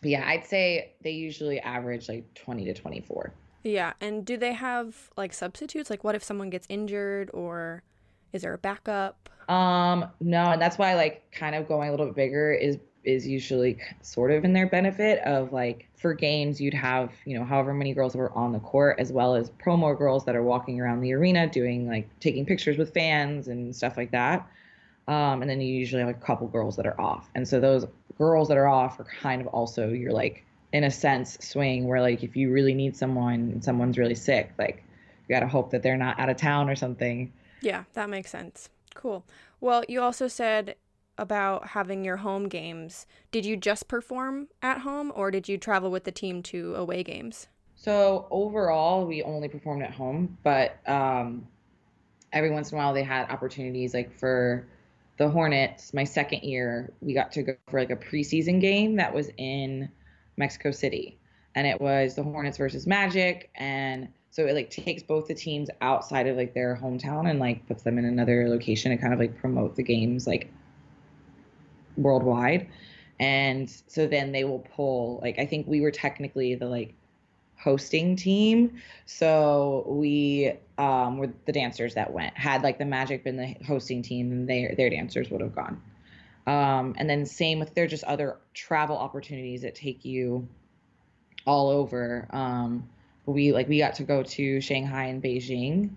But 0.00 0.10
yeah, 0.10 0.28
I'd 0.28 0.44
say 0.44 0.92
they 1.02 1.12
usually 1.12 1.60
average 1.60 2.08
like 2.08 2.24
20 2.34 2.64
to 2.66 2.74
24. 2.74 3.32
Yeah, 3.62 3.92
and 4.00 4.24
do 4.24 4.36
they 4.36 4.52
have 4.52 5.10
like 5.16 5.32
substitutes? 5.32 5.90
Like 5.90 6.02
what 6.02 6.16
if 6.16 6.24
someone 6.24 6.50
gets 6.50 6.66
injured 6.68 7.30
or 7.32 7.82
is 8.32 8.42
there 8.42 8.54
a 8.54 8.58
backup? 8.58 9.28
Um, 9.48 10.06
no, 10.20 10.50
and 10.50 10.60
that's 10.60 10.76
why 10.76 10.94
like 10.94 11.30
kind 11.32 11.54
of 11.54 11.66
going 11.68 11.88
a 11.88 11.90
little 11.90 12.06
bit 12.06 12.14
bigger 12.14 12.52
is 12.52 12.78
is 13.04 13.26
usually 13.26 13.78
sort 14.02 14.30
of 14.30 14.44
in 14.44 14.52
their 14.52 14.66
benefit 14.66 15.20
of 15.20 15.52
like 15.52 15.88
for 15.96 16.12
games 16.12 16.60
you'd 16.60 16.74
have 16.74 17.10
you 17.24 17.38
know 17.38 17.44
however 17.44 17.72
many 17.72 17.94
girls 17.94 18.14
were 18.14 18.30
on 18.32 18.52
the 18.52 18.58
court 18.58 18.96
as 18.98 19.10
well 19.10 19.34
as 19.34 19.50
promo 19.50 19.96
girls 19.96 20.26
that 20.26 20.36
are 20.36 20.42
walking 20.42 20.80
around 20.80 21.00
the 21.00 21.14
arena 21.14 21.46
doing 21.48 21.88
like 21.88 22.06
taking 22.20 22.44
pictures 22.44 22.76
with 22.76 22.92
fans 22.92 23.48
and 23.48 23.74
stuff 23.74 23.96
like 23.96 24.10
that. 24.10 24.46
Um, 25.06 25.40
and 25.40 25.50
then 25.50 25.60
you 25.62 25.74
usually 25.74 26.02
have 26.02 26.10
a 26.10 26.14
couple 26.14 26.46
girls 26.48 26.76
that 26.76 26.86
are 26.86 27.00
off. 27.00 27.30
And 27.34 27.48
so 27.48 27.60
those 27.60 27.86
girls 28.18 28.48
that 28.48 28.58
are 28.58 28.68
off 28.68 29.00
are 29.00 29.04
kind 29.04 29.40
of 29.40 29.46
also 29.46 29.88
you're 29.88 30.12
like 30.12 30.44
in 30.72 30.84
a 30.84 30.90
sense 30.90 31.38
swing 31.40 31.86
where 31.86 32.02
like 32.02 32.22
if 32.22 32.36
you 32.36 32.52
really 32.52 32.74
need 32.74 32.94
someone 32.94 33.50
and 33.52 33.64
someone's 33.64 33.96
really 33.96 34.14
sick 34.14 34.52
like 34.58 34.82
you 35.26 35.34
got 35.34 35.40
to 35.40 35.48
hope 35.48 35.70
that 35.70 35.82
they're 35.82 35.96
not 35.96 36.18
out 36.20 36.28
of 36.28 36.36
town 36.36 36.68
or 36.68 36.76
something 36.76 37.32
yeah 37.60 37.84
that 37.94 38.08
makes 38.08 38.30
sense 38.30 38.68
cool 38.94 39.24
well 39.60 39.82
you 39.88 40.00
also 40.00 40.28
said 40.28 40.74
about 41.18 41.66
having 41.68 42.04
your 42.04 42.18
home 42.18 42.48
games. 42.48 43.06
Did 43.32 43.44
you 43.44 43.56
just 43.56 43.88
perform 43.88 44.48
at 44.62 44.78
home 44.78 45.12
or 45.14 45.30
did 45.30 45.48
you 45.48 45.58
travel 45.58 45.90
with 45.90 46.04
the 46.04 46.12
team 46.12 46.42
to 46.44 46.74
away 46.76 47.02
games? 47.02 47.48
So 47.74 48.26
overall, 48.30 49.04
we 49.06 49.22
only 49.22 49.48
performed 49.48 49.82
at 49.82 49.92
home, 49.92 50.38
but 50.42 50.78
um, 50.88 51.46
every 52.32 52.50
once 52.50 52.72
in 52.72 52.78
a 52.78 52.80
while 52.80 52.94
they 52.94 53.02
had 53.02 53.30
opportunities. 53.30 53.94
Like 53.94 54.12
for 54.18 54.66
the 55.16 55.28
Hornets, 55.28 55.92
my 55.92 56.04
second 56.04 56.42
year, 56.42 56.92
we 57.00 57.14
got 57.14 57.32
to 57.32 57.42
go 57.42 57.54
for 57.68 57.80
like 57.80 57.90
a 57.90 57.96
preseason 57.96 58.60
game 58.60 58.96
that 58.96 59.14
was 59.14 59.30
in 59.36 59.88
Mexico 60.36 60.70
City, 60.70 61.18
and 61.54 61.66
it 61.66 61.80
was 61.80 62.16
the 62.16 62.22
Hornets 62.22 62.58
versus 62.58 62.86
Magic, 62.86 63.50
and 63.54 64.08
so 64.30 64.46
it 64.46 64.54
like 64.54 64.70
takes 64.70 65.02
both 65.02 65.26
the 65.26 65.34
teams 65.34 65.70
outside 65.80 66.26
of 66.26 66.36
like 66.36 66.54
their 66.54 66.78
hometown 66.80 67.28
and 67.28 67.40
like 67.40 67.66
puts 67.66 67.82
them 67.82 67.98
in 67.98 68.04
another 68.04 68.48
location 68.48 68.90
to 68.90 68.98
kind 68.98 69.12
of 69.12 69.18
like 69.18 69.38
promote 69.38 69.74
the 69.76 69.82
games 69.82 70.26
like 70.26 70.50
worldwide. 71.96 72.68
And 73.20 73.68
so 73.88 74.06
then 74.06 74.32
they 74.32 74.44
will 74.44 74.60
pull 74.60 75.18
like 75.22 75.38
I 75.38 75.46
think 75.46 75.66
we 75.66 75.80
were 75.80 75.90
technically 75.90 76.54
the 76.54 76.66
like 76.66 76.94
hosting 77.58 78.16
team. 78.16 78.80
So 79.06 79.84
we 79.86 80.52
um, 80.76 81.18
were 81.18 81.30
the 81.44 81.52
dancers 81.52 81.94
that 81.94 82.12
went. 82.12 82.36
Had 82.36 82.62
like 82.62 82.78
the 82.78 82.84
Magic 82.84 83.24
been 83.24 83.36
the 83.36 83.56
hosting 83.66 84.02
team, 84.02 84.30
then 84.30 84.46
their 84.46 84.74
their 84.76 84.90
dancers 84.90 85.30
would 85.30 85.40
have 85.40 85.54
gone. 85.54 85.82
Um, 86.46 86.94
and 86.96 87.10
then 87.10 87.26
same 87.26 87.58
with 87.58 87.74
there's 87.74 87.90
just 87.90 88.04
other 88.04 88.38
travel 88.54 88.96
opportunities 88.96 89.62
that 89.62 89.74
take 89.74 90.04
you 90.04 90.48
all 91.46 91.70
over. 91.70 92.28
Um, 92.30 92.88
we 93.32 93.52
like 93.52 93.68
we 93.68 93.78
got 93.78 93.94
to 93.96 94.04
go 94.04 94.22
to 94.22 94.60
Shanghai 94.60 95.04
and 95.04 95.22
Beijing, 95.22 95.90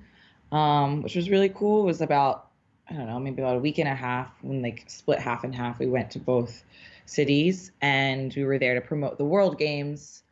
um, 0.52 1.02
which 1.02 1.16
was 1.16 1.30
really 1.30 1.50
cool. 1.50 1.84
It 1.84 1.86
was 1.86 2.02
about 2.02 2.50
I 2.90 2.94
don't 2.94 3.08
know, 3.08 3.20
maybe 3.20 3.42
about 3.42 3.56
a 3.56 3.60
week 3.60 3.78
and 3.78 3.88
a 3.88 3.96
half 3.96 4.32
when 4.42 4.62
like 4.62 4.84
split 4.88 5.20
half 5.20 5.44
and 5.44 5.56
half. 5.56 5.80
We 5.80 5.88
went 5.88 6.12
to 6.12 6.20
both 6.20 6.64
cities 7.06 7.72
and 7.82 8.34
we 8.36 8.44
were 8.44 8.60
there 8.60 8.76
to 8.76 8.82
promote 8.82 9.18
the 9.18 9.26
World 9.26 9.58
Games. 9.58 10.24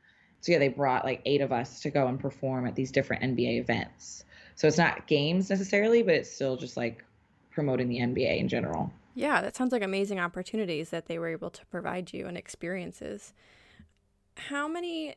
So 0.42 0.52
yeah, 0.52 0.60
they 0.60 0.68
brought 0.68 1.06
like 1.06 1.22
eight 1.26 1.42
of 1.42 1.52
us 1.52 1.82
to 1.82 1.90
go 1.90 2.08
and 2.08 2.20
perform 2.20 2.68
at 2.68 2.76
these 2.76 2.92
different 2.92 3.24
NBA 3.24 3.60
events. 3.60 4.26
So 4.56 4.68
it's 4.68 4.78
not 4.78 5.08
games 5.08 5.50
necessarily, 5.50 6.04
but 6.04 6.16
it's 6.16 6.32
still 6.32 6.58
just 6.58 6.76
like 6.76 7.04
promoting 7.52 7.88
the 7.88 8.00
NBA 8.00 8.40
in 8.40 8.48
general. 8.48 8.92
Yeah, 9.16 9.42
that 9.42 9.56
sounds 9.56 9.72
like 9.72 9.82
amazing 9.82 10.20
opportunities 10.20 10.90
that 10.90 11.08
they 11.08 11.18
were 11.18 11.30
able 11.30 11.50
to 11.50 11.66
provide 11.68 12.14
you 12.14 12.28
and 12.28 12.38
experiences. 12.38 13.34
How 14.36 14.68
many 14.68 15.16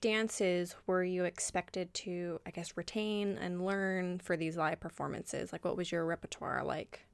dances 0.00 0.74
were 0.86 1.04
you 1.04 1.24
expected 1.24 1.92
to, 1.94 2.40
I 2.46 2.50
guess, 2.50 2.76
retain 2.76 3.38
and 3.38 3.64
learn 3.64 4.18
for 4.18 4.36
these 4.36 4.56
live 4.56 4.80
performances? 4.80 5.52
Like, 5.52 5.64
what 5.64 5.76
was 5.76 5.92
your 5.92 6.04
repertoire 6.04 6.64
like? 6.64 7.06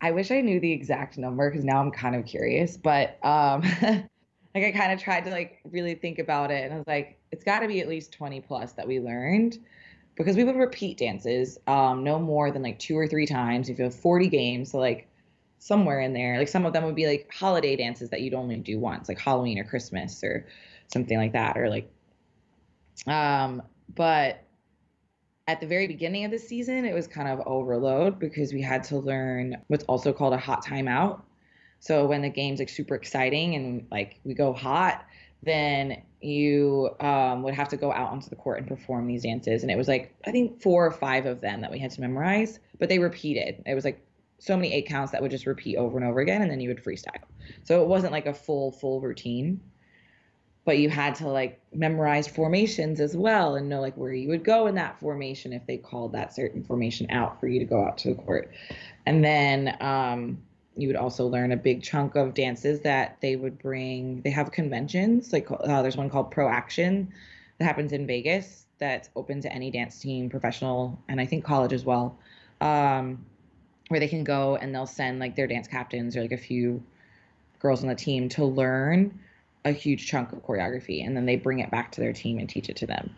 I 0.00 0.10
wish 0.10 0.30
I 0.30 0.40
knew 0.40 0.60
the 0.60 0.72
exact 0.72 1.16
number 1.16 1.50
because 1.50 1.64
now 1.64 1.80
I'm 1.80 1.90
kind 1.90 2.14
of 2.14 2.26
curious. 2.26 2.76
But 2.76 3.18
um, 3.24 3.62
like, 3.82 4.64
I 4.64 4.72
kind 4.72 4.92
of 4.92 5.00
tried 5.00 5.24
to 5.24 5.30
like 5.30 5.60
really 5.70 5.94
think 5.94 6.18
about 6.18 6.50
it, 6.50 6.64
and 6.64 6.74
I 6.74 6.76
was 6.76 6.86
like, 6.86 7.18
it's 7.32 7.44
got 7.44 7.60
to 7.60 7.68
be 7.68 7.80
at 7.80 7.88
least 7.88 8.12
20 8.12 8.40
plus 8.42 8.72
that 8.72 8.86
we 8.86 9.00
learned 9.00 9.58
because 10.16 10.36
we 10.36 10.44
would 10.44 10.56
repeat 10.56 10.98
dances 10.98 11.58
um, 11.66 12.02
no 12.02 12.18
more 12.18 12.50
than 12.50 12.62
like 12.62 12.78
two 12.78 12.96
or 12.96 13.06
three 13.06 13.26
times. 13.26 13.68
If 13.68 13.78
you 13.78 13.84
have 13.84 13.94
40 13.94 14.28
games, 14.28 14.72
so 14.72 14.78
like 14.78 15.08
somewhere 15.58 16.00
in 16.00 16.12
there, 16.12 16.38
like 16.38 16.48
some 16.48 16.66
of 16.66 16.72
them 16.72 16.84
would 16.84 16.94
be 16.94 17.06
like 17.06 17.32
holiday 17.32 17.76
dances 17.76 18.10
that 18.10 18.20
you'd 18.20 18.34
only 18.34 18.56
do 18.56 18.78
once, 18.78 19.08
like 19.08 19.18
Halloween 19.18 19.58
or 19.58 19.64
Christmas 19.64 20.22
or 20.22 20.46
something 20.92 21.18
like 21.18 21.32
that, 21.32 21.56
or 21.56 21.68
like 21.68 21.90
um, 23.06 23.62
but 23.94 24.42
at 25.48 25.60
the 25.60 25.66
very 25.66 25.86
beginning 25.86 26.24
of 26.24 26.30
the 26.30 26.38
season, 26.38 26.84
it 26.84 26.92
was 26.92 27.06
kind 27.06 27.28
of 27.28 27.46
overload 27.46 28.18
because 28.18 28.52
we 28.52 28.60
had 28.60 28.82
to 28.84 28.98
learn 28.98 29.56
what's 29.68 29.84
also 29.84 30.12
called 30.12 30.32
a 30.32 30.38
hot 30.38 30.64
timeout. 30.64 31.22
So 31.78 32.06
when 32.06 32.22
the 32.22 32.28
game's 32.28 32.58
like 32.58 32.68
super 32.68 32.94
exciting 32.94 33.54
and 33.54 33.86
like 33.90 34.18
we 34.24 34.34
go 34.34 34.52
hot, 34.52 35.04
then 35.42 36.02
you 36.20 36.90
um, 36.98 37.42
would 37.44 37.54
have 37.54 37.68
to 37.68 37.76
go 37.76 37.92
out 37.92 38.10
onto 38.10 38.28
the 38.28 38.36
court 38.36 38.58
and 38.58 38.66
perform 38.66 39.06
these 39.06 39.22
dances. 39.22 39.62
And 39.62 39.70
it 39.70 39.76
was 39.76 39.86
like 39.86 40.14
I 40.26 40.32
think 40.32 40.60
four 40.60 40.84
or 40.84 40.90
five 40.90 41.26
of 41.26 41.40
them 41.40 41.60
that 41.60 41.70
we 41.70 41.78
had 41.78 41.92
to 41.92 42.00
memorize, 42.00 42.58
but 42.80 42.88
they 42.88 42.98
repeated. 42.98 43.62
It 43.66 43.74
was 43.74 43.84
like 43.84 44.04
so 44.38 44.56
many 44.56 44.72
eight 44.72 44.88
counts 44.88 45.12
that 45.12 45.22
would 45.22 45.30
just 45.30 45.46
repeat 45.46 45.76
over 45.76 45.96
and 45.96 46.06
over 46.06 46.20
again, 46.20 46.42
and 46.42 46.50
then 46.50 46.60
you 46.60 46.68
would 46.68 46.82
freestyle. 46.82 47.22
So 47.62 47.82
it 47.82 47.86
wasn't 47.86 48.12
like 48.12 48.26
a 48.26 48.34
full 48.34 48.72
full 48.72 49.00
routine 49.00 49.60
but 50.66 50.78
you 50.78 50.90
had 50.90 51.14
to 51.14 51.28
like 51.28 51.60
memorize 51.72 52.26
formations 52.26 53.00
as 53.00 53.16
well 53.16 53.54
and 53.54 53.68
know 53.68 53.80
like 53.80 53.96
where 53.96 54.12
you 54.12 54.28
would 54.28 54.44
go 54.44 54.66
in 54.66 54.74
that 54.74 54.98
formation 54.98 55.52
if 55.52 55.64
they 55.66 55.78
called 55.78 56.12
that 56.12 56.34
certain 56.34 56.62
formation 56.62 57.08
out 57.10 57.40
for 57.40 57.46
you 57.46 57.60
to 57.60 57.64
go 57.64 57.82
out 57.82 57.96
to 57.96 58.08
the 58.08 58.14
court. 58.16 58.50
And 59.06 59.24
then 59.24 59.76
um, 59.80 60.42
you 60.76 60.88
would 60.88 60.96
also 60.96 61.24
learn 61.28 61.52
a 61.52 61.56
big 61.56 61.84
chunk 61.84 62.16
of 62.16 62.34
dances 62.34 62.80
that 62.80 63.16
they 63.22 63.36
would 63.36 63.58
bring. 63.60 64.20
They 64.22 64.30
have 64.30 64.50
conventions 64.50 65.32
like 65.32 65.48
uh, 65.50 65.82
there's 65.82 65.96
one 65.96 66.10
called 66.10 66.32
pro 66.32 66.48
action 66.48 67.12
that 67.58 67.64
happens 67.64 67.92
in 67.92 68.04
vegas 68.04 68.66
that's 68.78 69.08
open 69.16 69.40
to 69.40 69.52
any 69.52 69.70
dance 69.70 69.98
team 70.00 70.28
professional 70.28 70.98
and 71.08 71.18
i 71.18 71.24
think 71.24 71.42
college 71.44 71.72
as 71.72 71.84
well 71.86 72.18
um, 72.60 73.24
where 73.88 74.00
they 74.00 74.08
can 74.08 74.22
go 74.22 74.56
and 74.56 74.74
they'll 74.74 74.86
send 74.86 75.18
like 75.18 75.34
their 75.36 75.46
dance 75.46 75.66
captains 75.66 76.14
or 76.16 76.20
like 76.20 76.32
a 76.32 76.36
few 76.36 76.82
girls 77.58 77.82
on 77.82 77.88
the 77.88 77.94
team 77.94 78.28
to 78.28 78.44
learn 78.44 79.18
a 79.66 79.72
huge 79.72 80.06
chunk 80.06 80.32
of 80.32 80.44
choreography 80.44 81.04
and 81.04 81.16
then 81.16 81.26
they 81.26 81.36
bring 81.36 81.58
it 81.58 81.70
back 81.70 81.92
to 81.92 82.00
their 82.00 82.12
team 82.12 82.38
and 82.38 82.48
teach 82.48 82.68
it 82.68 82.76
to 82.76 82.86
them. 82.86 83.14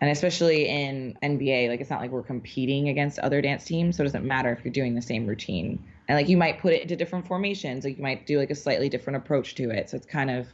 And 0.00 0.10
especially 0.10 0.68
in 0.68 1.18
NBA, 1.22 1.68
like 1.68 1.80
it's 1.80 1.90
not 1.90 2.00
like 2.00 2.10
we're 2.10 2.22
competing 2.22 2.88
against 2.88 3.18
other 3.18 3.40
dance 3.40 3.64
teams, 3.64 3.96
so 3.96 4.02
it 4.02 4.06
doesn't 4.06 4.24
matter 4.24 4.52
if 4.52 4.64
you're 4.64 4.72
doing 4.72 4.94
the 4.94 5.02
same 5.02 5.26
routine. 5.26 5.82
And 6.06 6.16
like 6.16 6.28
you 6.28 6.36
might 6.36 6.60
put 6.60 6.72
it 6.72 6.82
into 6.82 6.94
different 6.94 7.26
formations, 7.26 7.84
like 7.84 7.96
you 7.96 8.02
might 8.02 8.26
do 8.26 8.38
like 8.38 8.50
a 8.50 8.54
slightly 8.54 8.88
different 8.88 9.16
approach 9.16 9.56
to 9.56 9.70
it. 9.70 9.90
So 9.90 9.96
it's 9.96 10.06
kind 10.06 10.30
of 10.30 10.46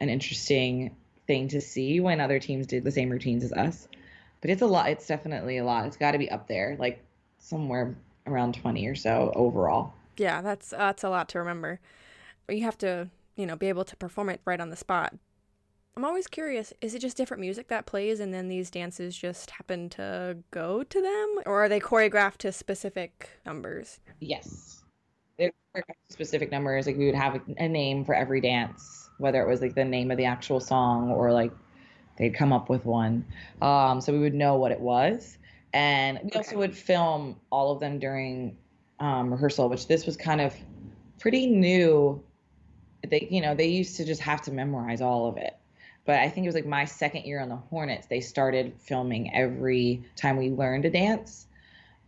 an 0.00 0.10
interesting 0.10 0.94
thing 1.26 1.48
to 1.48 1.60
see 1.60 2.00
when 2.00 2.20
other 2.20 2.38
teams 2.38 2.66
did 2.66 2.84
the 2.84 2.90
same 2.90 3.08
routines 3.08 3.44
as 3.44 3.52
us. 3.52 3.88
But 4.40 4.50
it's 4.50 4.62
a 4.62 4.66
lot. 4.66 4.90
It's 4.90 5.06
definitely 5.06 5.58
a 5.58 5.64
lot. 5.64 5.86
It's 5.86 5.96
got 5.96 6.12
to 6.12 6.18
be 6.18 6.30
up 6.30 6.48
there, 6.48 6.76
like 6.78 7.02
somewhere 7.38 7.96
around 8.26 8.54
20 8.54 8.86
or 8.86 8.94
so 8.94 9.32
overall. 9.34 9.94
Yeah, 10.16 10.42
that's 10.42 10.70
that's 10.70 11.04
a 11.04 11.08
lot 11.08 11.28
to 11.30 11.38
remember. 11.38 11.80
You 12.48 12.62
have 12.62 12.78
to 12.78 13.08
you 13.36 13.46
know, 13.46 13.56
be 13.56 13.68
able 13.68 13.84
to 13.84 13.96
perform 13.96 14.28
it 14.28 14.40
right 14.44 14.60
on 14.60 14.70
the 14.70 14.76
spot. 14.76 15.14
I'm 15.96 16.04
always 16.04 16.26
curious 16.26 16.72
is 16.80 16.94
it 16.94 17.00
just 17.00 17.16
different 17.16 17.40
music 17.40 17.68
that 17.68 17.86
plays 17.86 18.20
and 18.20 18.32
then 18.32 18.48
these 18.48 18.70
dances 18.70 19.16
just 19.16 19.50
happen 19.50 19.88
to 19.90 20.38
go 20.50 20.82
to 20.82 21.02
them? 21.02 21.42
Or 21.46 21.64
are 21.64 21.68
they 21.68 21.80
choreographed 21.80 22.38
to 22.38 22.52
specific 22.52 23.30
numbers? 23.44 24.00
Yes. 24.20 24.84
They're 25.36 25.52
specific 26.08 26.52
numbers. 26.52 26.86
Like 26.86 26.96
we 26.96 27.06
would 27.06 27.14
have 27.14 27.40
a 27.58 27.68
name 27.68 28.04
for 28.04 28.14
every 28.14 28.40
dance, 28.40 29.10
whether 29.18 29.42
it 29.42 29.48
was 29.48 29.60
like 29.60 29.74
the 29.74 29.84
name 29.84 30.10
of 30.10 30.16
the 30.16 30.26
actual 30.26 30.60
song 30.60 31.10
or 31.10 31.32
like 31.32 31.52
they'd 32.18 32.34
come 32.34 32.52
up 32.52 32.68
with 32.68 32.84
one. 32.84 33.24
Um, 33.60 34.00
so 34.00 34.12
we 34.12 34.20
would 34.20 34.34
know 34.34 34.56
what 34.56 34.72
it 34.72 34.80
was. 34.80 35.38
And 35.72 36.18
we 36.22 36.28
okay. 36.30 36.38
also 36.38 36.56
would 36.56 36.76
film 36.76 37.36
all 37.50 37.72
of 37.72 37.80
them 37.80 37.98
during 37.98 38.56
um, 39.00 39.32
rehearsal, 39.32 39.68
which 39.68 39.86
this 39.88 40.06
was 40.06 40.16
kind 40.16 40.40
of 40.40 40.54
pretty 41.18 41.46
new. 41.46 42.22
They, 43.06 43.28
you 43.30 43.40
know, 43.40 43.54
they 43.54 43.68
used 43.68 43.96
to 43.96 44.04
just 44.04 44.20
have 44.20 44.42
to 44.42 44.52
memorize 44.52 45.00
all 45.00 45.26
of 45.26 45.36
it. 45.36 45.56
But 46.04 46.16
I 46.20 46.28
think 46.28 46.44
it 46.44 46.48
was 46.48 46.54
like 46.54 46.66
my 46.66 46.84
second 46.84 47.24
year 47.24 47.40
on 47.40 47.48
the 47.48 47.56
Hornets, 47.56 48.06
they 48.06 48.20
started 48.20 48.74
filming 48.78 49.34
every 49.34 50.02
time 50.16 50.36
we 50.36 50.50
learned 50.50 50.84
a 50.84 50.90
dance. 50.90 51.46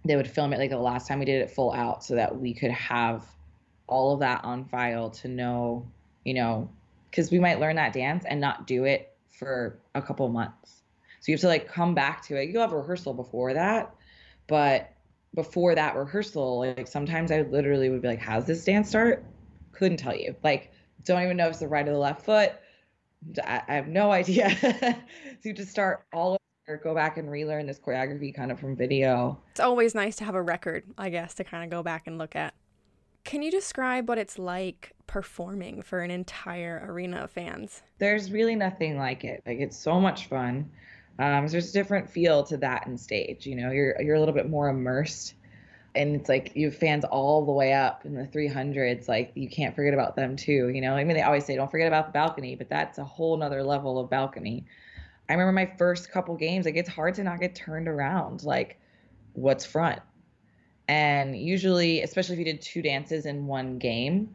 They 0.05 0.17
would 0.17 0.29
film 0.29 0.53
it 0.53 0.59
like 0.59 0.71
the 0.71 0.79
last 0.79 1.07
time 1.07 1.19
we 1.19 1.25
did 1.25 1.43
it 1.43 1.51
full 1.51 1.73
out 1.73 2.03
so 2.03 2.15
that 2.15 2.37
we 2.41 2.55
could 2.55 2.71
have 2.71 3.25
all 3.87 4.15
of 4.15 4.21
that 4.21 4.45
on 4.45 4.65
file 4.65 5.11
to 5.11 5.29
know, 5.29 5.87
you 6.25 6.35
know, 6.35 6.69
because 7.11 7.31
we 7.31 7.39
might 7.39 7.61
learn 7.61 7.77
that 7.77 7.93
dance 7.93 8.25
and 8.27 8.41
not 8.41 8.67
do 8.67 8.85
it 8.85 9.15
for 9.29 9.79
a 9.95 10.03
couple 10.03 10.29
months. 10.29 10.83
So 11.21 11.31
you 11.31 11.35
have 11.35 11.43
to 11.43 11.49
like 11.49 11.69
come 11.69 11.95
back 11.95 12.23
to 12.25 12.37
it. 12.37 12.49
you'll 12.49 12.63
have 12.63 12.73
a 12.73 12.77
rehearsal 12.79 13.15
before 13.15 13.55
that, 13.55 13.95
but 14.49 14.93
before 15.35 15.75
that 15.75 15.95
rehearsal, 15.95 16.59
like 16.59 16.89
sometimes 16.89 17.31
I 17.31 17.43
literally 17.43 17.89
would 17.91 18.03
be 18.03 18.09
like, 18.09 18.19
"How's 18.19 18.47
this 18.47 18.65
dance 18.65 18.89
start?" 18.89 19.25
Couldn't 19.73 19.99
tell 19.99 20.17
you. 20.17 20.35
Like, 20.43 20.73
don't 21.05 21.23
even 21.23 21.37
know 21.37 21.47
if 21.47 21.51
it's 21.51 21.61
the 21.61 21.69
right 21.69 21.87
or 21.87 21.93
the 21.93 21.99
left 21.99 22.25
foot. 22.25 22.53
I, 23.45 23.63
I 23.69 23.75
have 23.75 23.89
no 23.89 24.11
idea. 24.13 24.51
so 24.81 25.49
you 25.49 25.53
just 25.53 25.71
start 25.71 26.07
all 26.13 26.39
over, 26.69 26.77
go 26.79 26.95
back 26.95 27.17
and 27.17 27.31
relearn 27.31 27.67
this 27.67 27.79
choreography 27.79 28.35
kind 28.35 28.51
of 28.51 28.59
from 28.59 28.77
video. 28.77 29.41
It's 29.51 29.61
always 29.61 29.95
nice 29.95 30.17
to 30.17 30.25
have 30.25 30.35
a 30.35 30.43
record, 30.43 30.85
I 30.99 31.11
guess, 31.11 31.35
to 31.35 31.45
kind 31.45 31.65
of 31.65 31.71
go 31.71 31.83
back 31.83 32.07
and 32.07 32.19
look 32.19 32.37
at. 32.37 32.55
Can 33.25 33.43
you 33.43 33.51
describe 33.51 34.09
what 34.09 34.19
it's 34.19 34.39
like 34.39 34.93
performing 35.07 35.83
for 35.83 36.01
an 36.01 36.11
entire 36.11 36.85
arena 36.89 37.19
of 37.19 37.31
fans? 37.31 37.83
There's 37.99 38.33
really 38.33 38.57
nothing 38.57 38.99
like 38.99 39.25
it. 39.25 39.43
Like 39.47 39.59
it's 39.61 39.77
so 39.77 40.01
much 40.01 40.27
fun. 40.27 40.71
Um, 41.19 41.47
there's 41.47 41.71
a 41.71 41.73
different 41.73 42.11
feel 42.11 42.43
to 42.45 42.57
that 42.59 42.87
in 42.87 42.99
stage. 42.99 43.47
You 43.47 43.57
know, 43.57 43.71
you're 43.71 44.01
you're 44.01 44.17
a 44.17 44.19
little 44.19 44.35
bit 44.35 44.49
more 44.49 44.69
immersed, 44.69 45.35
and 45.95 46.17
it's 46.17 46.29
like 46.29 46.53
you 46.55 46.67
have 46.71 46.77
fans 46.77 47.05
all 47.05 47.45
the 47.45 47.53
way 47.53 47.73
up 47.73 48.05
in 48.07 48.15
the 48.15 48.25
300s. 48.25 49.09
Like 49.09 49.33
you 49.35 49.49
can't 49.49 49.75
forget 49.75 49.93
about 49.93 50.17
them 50.17 50.37
too. 50.37 50.69
You 50.69 50.81
know, 50.81 50.95
I 50.95 51.05
mean 51.05 51.17
they 51.17 51.23
always 51.23 51.45
say 51.45 51.55
don't 51.55 51.71
forget 51.71 51.89
about 51.89 52.07
the 52.07 52.13
balcony, 52.13 52.57
but 52.57 52.69
that's 52.69 52.99
a 52.99 53.05
whole 53.05 53.37
nother 53.37 53.63
level 53.63 53.99
of 53.99 54.09
balcony. 54.09 54.65
I 55.29 55.35
remember 55.35 55.53
my 55.53 55.71
first 55.77 56.11
couple 56.11 56.35
games. 56.37 56.65
Like 56.65 56.77
it's 56.77 56.89
hard 56.89 57.15
to 57.17 57.25
not 57.25 57.41
get 57.41 57.55
turned 57.55 57.89
around. 57.89 58.43
Like 58.43 58.81
what's 59.35 59.65
front? 59.65 60.01
And 60.89 61.37
usually, 61.37 62.03
especially 62.03 62.35
if 62.35 62.39
you 62.39 62.45
did 62.45 62.61
two 62.61 62.83
dances 62.83 63.27
in 63.27 63.47
one 63.47 63.79
game, 63.79 64.35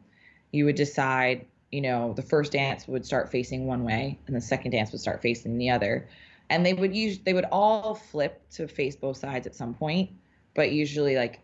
you 0.52 0.64
would 0.64 0.76
decide, 0.76 1.44
you 1.70 1.80
know, 1.80 2.14
the 2.14 2.22
first 2.22 2.52
dance 2.52 2.88
would 2.88 3.04
start 3.04 3.30
facing 3.30 3.66
one 3.66 3.84
way 3.84 4.18
and 4.26 4.34
the 4.34 4.40
second 4.40 4.70
dance 4.70 4.92
would 4.92 5.00
start 5.00 5.20
facing 5.22 5.58
the 5.58 5.70
other. 5.70 6.08
And 6.50 6.64
they 6.64 6.72
would 6.72 6.94
use 6.94 7.18
they 7.18 7.34
would 7.34 7.46
all 7.50 7.96
flip 7.96 8.48
to 8.52 8.68
face 8.68 8.94
both 8.96 9.18
sides 9.18 9.46
at 9.46 9.54
some 9.54 9.74
point, 9.74 10.10
but 10.54 10.72
usually 10.72 11.16
like 11.16 11.40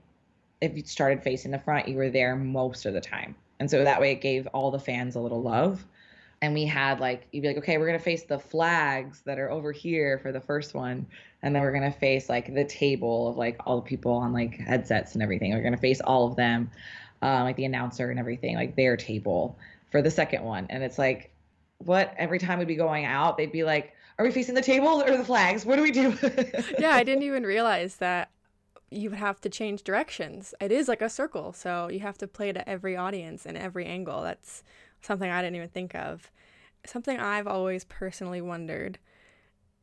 if 0.65 0.77
you 0.77 0.83
started 0.85 1.23
facing 1.23 1.51
the 1.51 1.59
front, 1.59 1.87
you 1.89 1.97
were 1.97 2.11
there 2.11 2.35
most 2.35 2.87
of 2.87 2.95
the 2.95 3.01
time. 3.01 3.35
And 3.61 3.71
so 3.71 3.85
that 3.85 4.01
way 4.01 4.13
it 4.13 4.21
gave 4.21 4.47
all 4.49 4.71
the 4.71 4.79
fans 4.79 5.15
a 5.15 5.21
little 5.21 5.43
love. 5.43 5.85
And 6.43 6.53
we 6.53 6.65
had 6.67 7.01
like 7.01 7.27
you'd 7.33 7.43
be 7.43 7.49
like 7.49 7.59
okay 7.59 7.79
we're 7.79 7.87
going 7.87 7.99
to 7.99 8.05
face 8.05 8.25
the 8.25 8.39
flags 8.39 9.23
that 9.25 9.39
are 9.39 9.51
over 9.51 9.73
here 9.73 10.19
for 10.19 10.33
the 10.33 10.41
first 10.41 10.75
one. 10.75 11.07
And 11.43 11.55
then 11.55 11.63
we're 11.63 11.73
going 11.73 11.91
to 11.91 11.99
face 11.99 12.29
like 12.29 12.53
the 12.53 12.65
table 12.65 13.29
of 13.29 13.37
like 13.37 13.59
all 13.67 13.77
the 13.77 13.87
people 13.87 14.13
on 14.13 14.33
like 14.33 14.59
headsets 14.59 15.15
and 15.15 15.23
everything. 15.23 15.53
We're 15.53 15.63
going 15.63 15.75
to 15.75 15.81
face 15.81 16.01
all 16.01 16.27
of 16.27 16.37
them 16.37 16.71
um, 17.23 17.45
like 17.45 17.57
the 17.57 17.65
announcer 17.65 18.11
and 18.11 18.19
everything 18.19 18.57
like 18.57 18.77
their 18.77 18.97
table 18.97 19.59
for 19.91 20.03
the 20.03 20.11
second 20.11 20.43
one. 20.43 20.67
And 20.71 20.83
it's 20.83 20.99
like 20.99 21.33
what? 21.79 22.15
Every 22.19 22.39
time 22.39 22.59
we'd 22.59 22.69
be 22.69 22.77
going 22.77 23.05
out 23.05 23.37
they'd 23.37 23.53
be 23.53 23.65
like 23.65 23.93
are 24.19 24.25
we 24.25 24.31
facing 24.31 24.55
the 24.55 24.63
table 24.63 25.03
or 25.03 25.17
the 25.17 25.25
flags? 25.25 25.65
What 25.65 25.77
do 25.77 25.83
we 25.83 25.91
do? 25.91 26.17
Yeah 26.79 26.95
i 26.95 27.05
didn't 27.05 27.23
even 27.23 27.45
realize 27.45 27.97
that 27.97 28.31
you 28.91 29.11
would 29.11 29.19
have 29.19 29.41
to 29.41 29.49
change 29.49 29.83
directions 29.83 30.55
it 30.61 30.71
is 30.71 30.89
like 30.89 31.03
a 31.03 31.09
circle 31.09 31.53
so 31.53 31.89
you 31.89 32.01
have 32.01 32.19
to 32.19 32.27
play 32.27 32.53
to 32.53 32.69
every 32.69 32.97
audience 32.97 33.45
and 33.45 33.57
every 33.57 33.87
angle 33.87 34.23
that's 34.23 34.63
something 35.05 35.31
I 35.31 35.43
didn't 35.43 35.57
even 35.57 35.69
think 35.69 35.95
of. 35.95 36.31
Something 36.87 37.19
I've 37.19 37.47
always 37.47 37.85
personally 37.85 38.41
wondered 38.41 38.99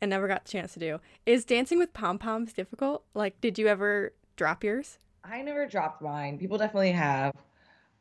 and 0.02 0.10
never 0.10 0.28
got 0.28 0.46
the 0.46 0.52
chance 0.52 0.74
to 0.74 0.80
do 0.80 1.00
is 1.26 1.46
dancing 1.46 1.78
with 1.78 1.94
pom 1.94 2.18
poms 2.18 2.54
difficult? 2.54 3.04
Like, 3.14 3.40
did 3.42 3.58
you 3.58 3.68
ever 3.68 4.14
drop 4.36 4.64
yours? 4.64 4.98
I 5.24 5.42
never 5.42 5.68
dropped 5.68 6.02
mine. 6.02 6.38
People 6.38 6.58
definitely 6.58 6.92
have. 6.92 7.34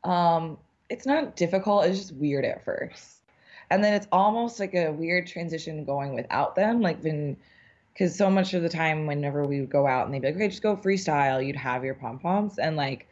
Um, 0.03 0.57
it's 0.89 1.05
not 1.05 1.35
difficult, 1.35 1.85
it's 1.85 1.99
just 1.99 2.15
weird 2.15 2.43
at 2.43 2.65
first. 2.65 3.17
And 3.69 3.83
then 3.83 3.93
it's 3.93 4.07
almost 4.11 4.59
like 4.59 4.73
a 4.73 4.91
weird 4.91 5.27
transition 5.27 5.85
going 5.85 6.13
without 6.13 6.55
them. 6.55 6.81
Like, 6.81 7.01
when, 7.01 7.37
because 8.01 8.15
so 8.15 8.31
much 8.31 8.55
of 8.55 8.63
the 8.63 8.69
time, 8.69 9.05
whenever 9.05 9.45
we 9.45 9.59
would 9.59 9.69
go 9.69 9.85
out 9.85 10.05
and 10.05 10.13
they'd 10.15 10.21
be 10.21 10.25
like, 10.25 10.35
okay, 10.35 10.47
just 10.47 10.63
go 10.63 10.75
freestyle, 10.75 11.45
you'd 11.45 11.55
have 11.55 11.83
your 11.83 11.93
pom 11.93 12.17
poms. 12.17 12.57
And 12.57 12.75
like, 12.75 13.07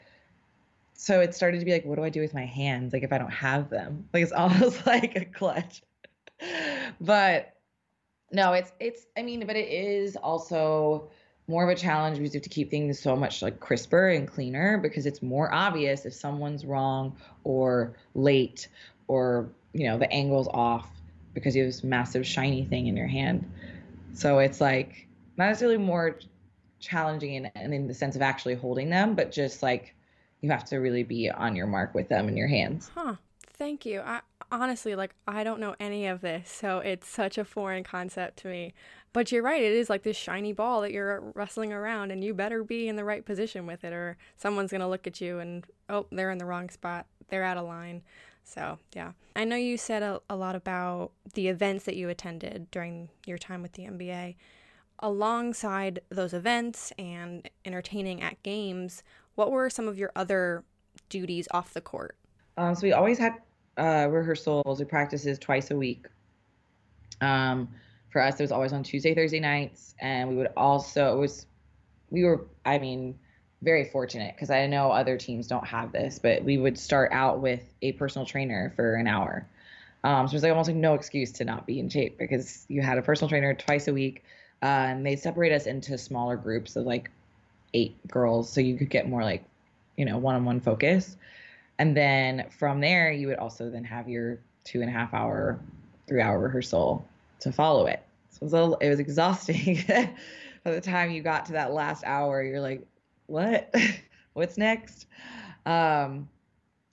so 0.94 1.22
it 1.22 1.36
started 1.36 1.60
to 1.60 1.66
be 1.66 1.72
like, 1.72 1.86
what 1.86 1.98
do 1.98 2.04
I 2.04 2.10
do 2.10 2.22
with 2.22 2.34
my 2.34 2.46
hands? 2.46 2.92
Like 2.92 3.04
if 3.04 3.14
I 3.14 3.20
don't 3.20 3.30
have 3.30 3.70
them, 3.70 4.10
like 4.16 4.24
it's 4.24 4.32
almost 4.32 4.84
like 4.88 5.16
a 5.16 5.26
clutch. 5.26 5.84
but 7.00 7.54
no, 8.32 8.54
it's 8.54 8.72
it's. 8.80 9.06
I 9.16 9.22
mean, 9.22 9.46
but 9.46 9.56
it 9.56 9.70
is 9.70 10.16
also 10.16 11.12
more 11.48 11.64
of 11.64 11.70
a 11.70 11.80
challenge 11.80 12.18
because 12.18 12.34
you 12.34 12.40
have 12.40 12.44
to 12.44 12.50
keep 12.50 12.72
things 12.72 13.00
so 13.00 13.16
much 13.16 13.44
like 13.44 13.60
crisper 13.60 14.10
and 14.10 14.28
cleaner 14.28 14.80
because 14.80 15.06
it's 15.06 15.22
more 15.22 15.54
obvious 15.54 16.04
if 16.08 16.16
someone's 16.16 16.66
wrong 16.66 17.16
or 17.44 17.96
late 18.16 18.70
or 19.08 19.52
you 19.74 19.88
know 19.88 20.00
the 20.00 20.12
angle's 20.12 20.48
off 20.48 20.90
because 21.36 21.56
you 21.56 21.62
have 21.62 21.72
this 21.72 21.84
massive 21.84 22.26
shiny 22.26 22.66
thing 22.66 22.88
in 22.88 22.98
your 22.98 23.08
hand. 23.08 23.52
So 24.14 24.40
it's 24.40 24.62
like 24.62 25.08
not 25.38 25.48
necessarily 25.48 25.78
more 25.78 26.20
challenging 26.80 27.34
in, 27.36 27.52
in 27.56 27.88
the 27.88 27.94
sense 27.94 28.16
of 28.16 28.22
actually 28.22 28.56
holding 28.56 28.90
them, 28.90 29.16
but 29.16 29.32
just 29.32 29.62
like 29.64 29.96
you 30.42 30.50
have 30.50 30.66
to 30.66 30.78
really 30.78 31.04
be 31.04 31.30
on 31.30 31.56
your 31.56 31.68
mark 31.68 31.94
with 31.94 32.10
them 32.10 32.30
in 32.30 32.38
your 32.38 32.48
hands. 32.48 32.90
Huh. 32.96 33.16
Thank 33.54 33.86
you. 33.86 34.00
I 34.00 34.22
honestly 34.52 34.96
like 34.96 35.14
I 35.28 35.44
don't 35.44 35.60
know 35.60 35.76
any 35.80 36.08
of 36.08 36.22
this, 36.22 36.50
so 36.50 36.80
it's 36.80 37.08
such 37.08 37.38
a 37.38 37.44
foreign 37.44 37.84
concept 37.84 38.38
to 38.40 38.48
me. 38.48 38.74
But 39.12 39.32
you're 39.32 39.44
right, 39.44 39.62
it 39.62 39.74
is 39.74 39.90
like 39.90 40.04
this 40.04 40.16
shiny 40.16 40.54
ball 40.54 40.82
that 40.82 40.92
you're 40.92 41.32
wrestling 41.34 41.74
around 41.74 42.12
and 42.12 42.24
you 42.24 42.34
better 42.34 42.64
be 42.64 42.88
in 42.88 42.96
the 42.96 43.04
right 43.04 43.26
position 43.26 43.66
with 43.66 43.84
it 43.84 43.92
or 43.92 44.18
someone's 44.38 44.72
going 44.72 44.82
to 44.82 44.88
look 44.88 45.08
at 45.08 45.20
you 45.20 45.40
and 45.40 45.66
oh, 45.90 46.06
they're 46.12 46.30
in 46.30 46.38
the 46.38 46.46
wrong 46.46 46.70
spot. 46.70 47.08
They're 47.30 47.44
out 47.44 47.58
of 47.58 47.66
line. 47.66 48.04
So, 48.50 48.80
yeah. 48.96 49.12
I 49.36 49.44
know 49.46 49.56
you 49.56 49.78
said 49.78 50.02
a, 50.02 50.22
a 50.28 50.36
lot 50.36 50.56
about 50.56 51.12
the 51.36 51.50
events 51.50 51.86
that 51.86 51.96
you 51.96 52.10
attended 52.10 52.72
during 52.72 53.10
your 53.28 53.38
time 53.38 53.62
with 53.62 53.74
the 53.74 53.84
NBA. 53.84 54.36
Alongside 55.00 56.00
those 56.10 56.34
events 56.34 56.92
and 56.98 57.48
entertaining 57.64 58.24
at 58.24 58.42
games, 58.42 59.04
what 59.36 59.52
were 59.52 59.70
some 59.70 59.88
of 59.88 60.00
your 60.00 60.12
other 60.16 60.64
duties 61.10 61.48
off 61.52 61.74
the 61.74 61.82
court? 61.82 62.16
Um, 62.58 62.74
so 62.74 62.82
we 62.82 62.92
always 62.92 63.20
had 63.20 63.36
uh, 63.78 64.08
rehearsals, 64.10 64.80
we 64.80 64.86
practices 64.86 65.38
twice 65.38 65.70
a 65.70 65.78
week. 65.78 66.08
Um, 67.22 67.70
for 68.10 68.20
us, 68.20 68.40
it 68.40 68.44
was 68.44 68.52
always 68.52 68.74
on 68.74 68.82
Tuesday, 68.82 69.14
Thursday 69.14 69.40
nights, 69.40 69.94
and 70.02 70.28
we 70.28 70.36
would 70.36 70.50
also 70.58 71.16
it 71.16 71.20
was 71.20 71.46
we 72.10 72.24
were 72.24 72.48
I 72.66 72.80
mean 72.80 73.20
very 73.62 73.86
fortunate 73.86 74.36
because 74.36 74.50
I 74.50 74.68
know 74.68 74.92
other 74.92 75.18
teams 75.18 75.48
don't 75.48 75.66
have 75.68 75.92
this, 75.92 76.20
but 76.20 76.44
we 76.44 76.58
would 76.58 76.78
start 76.78 77.12
out 77.12 77.40
with 77.40 77.62
a 77.82 77.92
personal 77.94 78.26
trainer 78.26 78.72
for 78.76 78.96
an 78.96 79.08
hour. 79.08 79.46
Um, 80.04 80.28
so 80.28 80.32
it 80.32 80.36
was 80.36 80.44
like 80.44 80.52
almost 80.52 80.70
like 80.70 80.78
no 80.78 80.94
excuse 80.94 81.32
to 81.34 81.46
not 81.46 81.66
be 81.66 81.80
in 81.80 81.90
shape 81.90 82.18
because 82.18 82.66
you 82.70 82.82
had 82.82 82.98
a 82.98 83.02
personal 83.02 83.30
trainer 83.30 83.54
twice 83.54 83.88
a 83.88 83.94
week, 83.94 84.24
uh, 84.62 84.66
and 84.66 85.06
they 85.06 85.16
separate 85.18 85.52
us 85.52 85.66
into 85.66 85.98
smaller 85.98 86.38
groups 86.38 86.76
of 86.76 86.86
like 86.86 87.12
eight 87.74 87.96
girls 88.08 88.52
so 88.52 88.62
you 88.62 88.78
could 88.78 88.90
get 88.90 89.08
more 89.08 89.24
like 89.24 89.44
you 89.98 90.06
know 90.06 90.18
one-on-one 90.18 90.62
focus. 90.62 91.18
And 91.78 91.96
then 91.96 92.46
from 92.58 92.80
there 92.80 93.12
you 93.12 93.28
would 93.28 93.38
also 93.38 93.70
then 93.70 93.84
have 93.84 94.08
your 94.08 94.40
two 94.64 94.82
and 94.82 94.90
a 94.90 94.94
half 94.94 95.14
hour 95.14 95.60
three 96.08 96.22
hour 96.22 96.40
rehearsal 96.40 97.06
to 97.42 97.52
follow 97.52 97.86
it. 97.86 98.02
So 98.32 98.38
it 98.38 98.44
was, 98.44 98.54
little, 98.54 98.76
it 98.76 98.90
was 98.90 99.00
exhausting. 99.00 99.84
By 100.64 100.72
the 100.72 100.82
time 100.82 101.12
you 101.12 101.22
got 101.22 101.46
to 101.48 101.54
that 101.54 101.74
last 101.74 102.04
hour 102.06 102.42
you're 102.42 102.62
like 102.62 102.86
what 103.30 103.74
what's 104.34 104.58
next 104.58 105.08
um, 105.66 106.28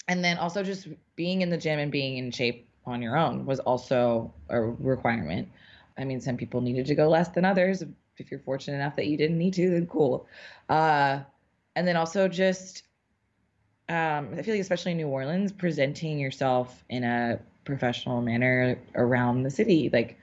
and 0.09 0.25
then 0.25 0.38
also 0.38 0.62
just 0.62 0.88
being 1.16 1.42
in 1.42 1.51
the 1.51 1.59
gym 1.59 1.79
and 1.79 1.90
being 1.90 2.18
in 2.18 2.31
shape 2.31 2.68
on 2.85 3.03
your 3.03 3.16
own 3.16 3.46
was 3.46 3.59
also 3.61 4.33
a 4.49 4.61
requirement 4.61 5.49
i 5.99 6.05
mean 6.05 6.20
some 6.20 6.37
people 6.37 6.61
needed 6.61 6.87
to 6.87 6.94
go 6.94 7.09
less 7.09 7.29
than 7.29 7.44
others 7.44 7.85
if 8.18 8.31
you're 8.31 8.40
fortunate 8.40 8.77
enough 8.77 8.96
that 8.96 9.07
you 9.07 9.16
didn't 9.16 9.38
need 9.38 9.55
to, 9.55 9.70
then 9.70 9.87
cool. 9.87 10.27
Uh, 10.68 11.20
and 11.75 11.87
then 11.87 11.96
also 11.96 12.29
just, 12.29 12.85
um, 13.88 14.31
I 14.37 14.42
feel 14.42 14.55
like 14.55 14.61
especially 14.61 14.92
in 14.92 14.99
New 14.99 15.09
Orleans, 15.09 15.53
presenting 15.53 16.18
yourself 16.18 16.85
in 16.88 17.05
a 17.05 17.38
professional 17.64 18.22
manner 18.22 18.79
around 18.94 19.42
the 19.42 19.51
city. 19.51 19.90
Like 19.92 20.18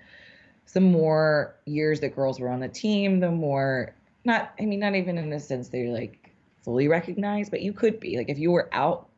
the 0.74 0.82
more 0.82 1.56
years 1.66 2.00
that 2.00 2.16
girls 2.16 2.40
were 2.40 2.50
on 2.50 2.60
the 2.60 2.68
team, 2.68 3.20
the 3.20 3.32
more 3.32 3.94
not, 4.26 4.54
I 4.60 4.66
mean, 4.66 4.80
not 4.80 4.96
even 4.96 5.18
in 5.18 5.30
the 5.30 5.40
sense 5.40 5.70
that 5.70 5.78
you're 5.78 5.94
like 5.94 6.32
fully 6.64 6.88
recognized, 6.88 7.52
but 7.52 7.62
you 7.62 7.74
could 7.74 8.00
be 8.00 8.18
like 8.18 8.30
if 8.30 8.40
you 8.40 8.52
were 8.52 8.70
out 8.72 9.10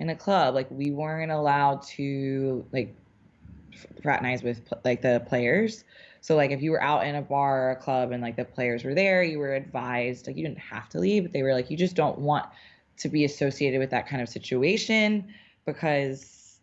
in 0.00 0.10
a 0.10 0.16
club. 0.16 0.54
Like 0.54 0.68
we 0.70 0.90
weren't 0.90 1.30
allowed 1.30 1.82
to 1.82 2.64
like 2.72 2.94
fraternize 4.02 4.42
with 4.42 4.60
like 4.84 5.02
the 5.02 5.22
players. 5.28 5.84
So 6.22 6.36
like 6.36 6.50
if 6.50 6.60
you 6.62 6.72
were 6.72 6.82
out 6.82 7.06
in 7.06 7.14
a 7.14 7.22
bar 7.22 7.68
or 7.68 7.70
a 7.70 7.76
club 7.76 8.10
and 8.12 8.22
like 8.22 8.36
the 8.36 8.44
players 8.44 8.82
were 8.82 8.94
there, 8.94 9.22
you 9.22 9.38
were 9.38 9.54
advised 9.54 10.26
like 10.26 10.36
you 10.36 10.42
didn't 10.42 10.58
have 10.58 10.88
to 10.90 10.98
leave, 10.98 11.24
but 11.24 11.32
they 11.32 11.42
were 11.42 11.52
like 11.52 11.70
you 11.70 11.76
just 11.76 11.94
don't 11.94 12.18
want 12.18 12.46
to 12.96 13.08
be 13.08 13.24
associated 13.24 13.78
with 13.78 13.90
that 13.90 14.06
kind 14.06 14.20
of 14.20 14.28
situation 14.28 15.32
because 15.64 16.58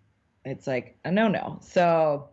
it's 0.45 0.67
like 0.67 0.97
a 1.05 1.11
no-no. 1.11 1.59
So 1.61 2.29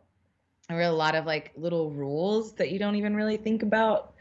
there 0.68 0.76
were 0.76 0.84
a 0.84 0.92
lot 0.92 1.14
of 1.14 1.26
like 1.26 1.52
little 1.56 1.90
rules 1.90 2.54
that 2.54 2.70
you 2.70 2.78
don't 2.78 2.96
even 2.96 3.14
really 3.14 3.36
think 3.36 3.62
about 3.62 4.13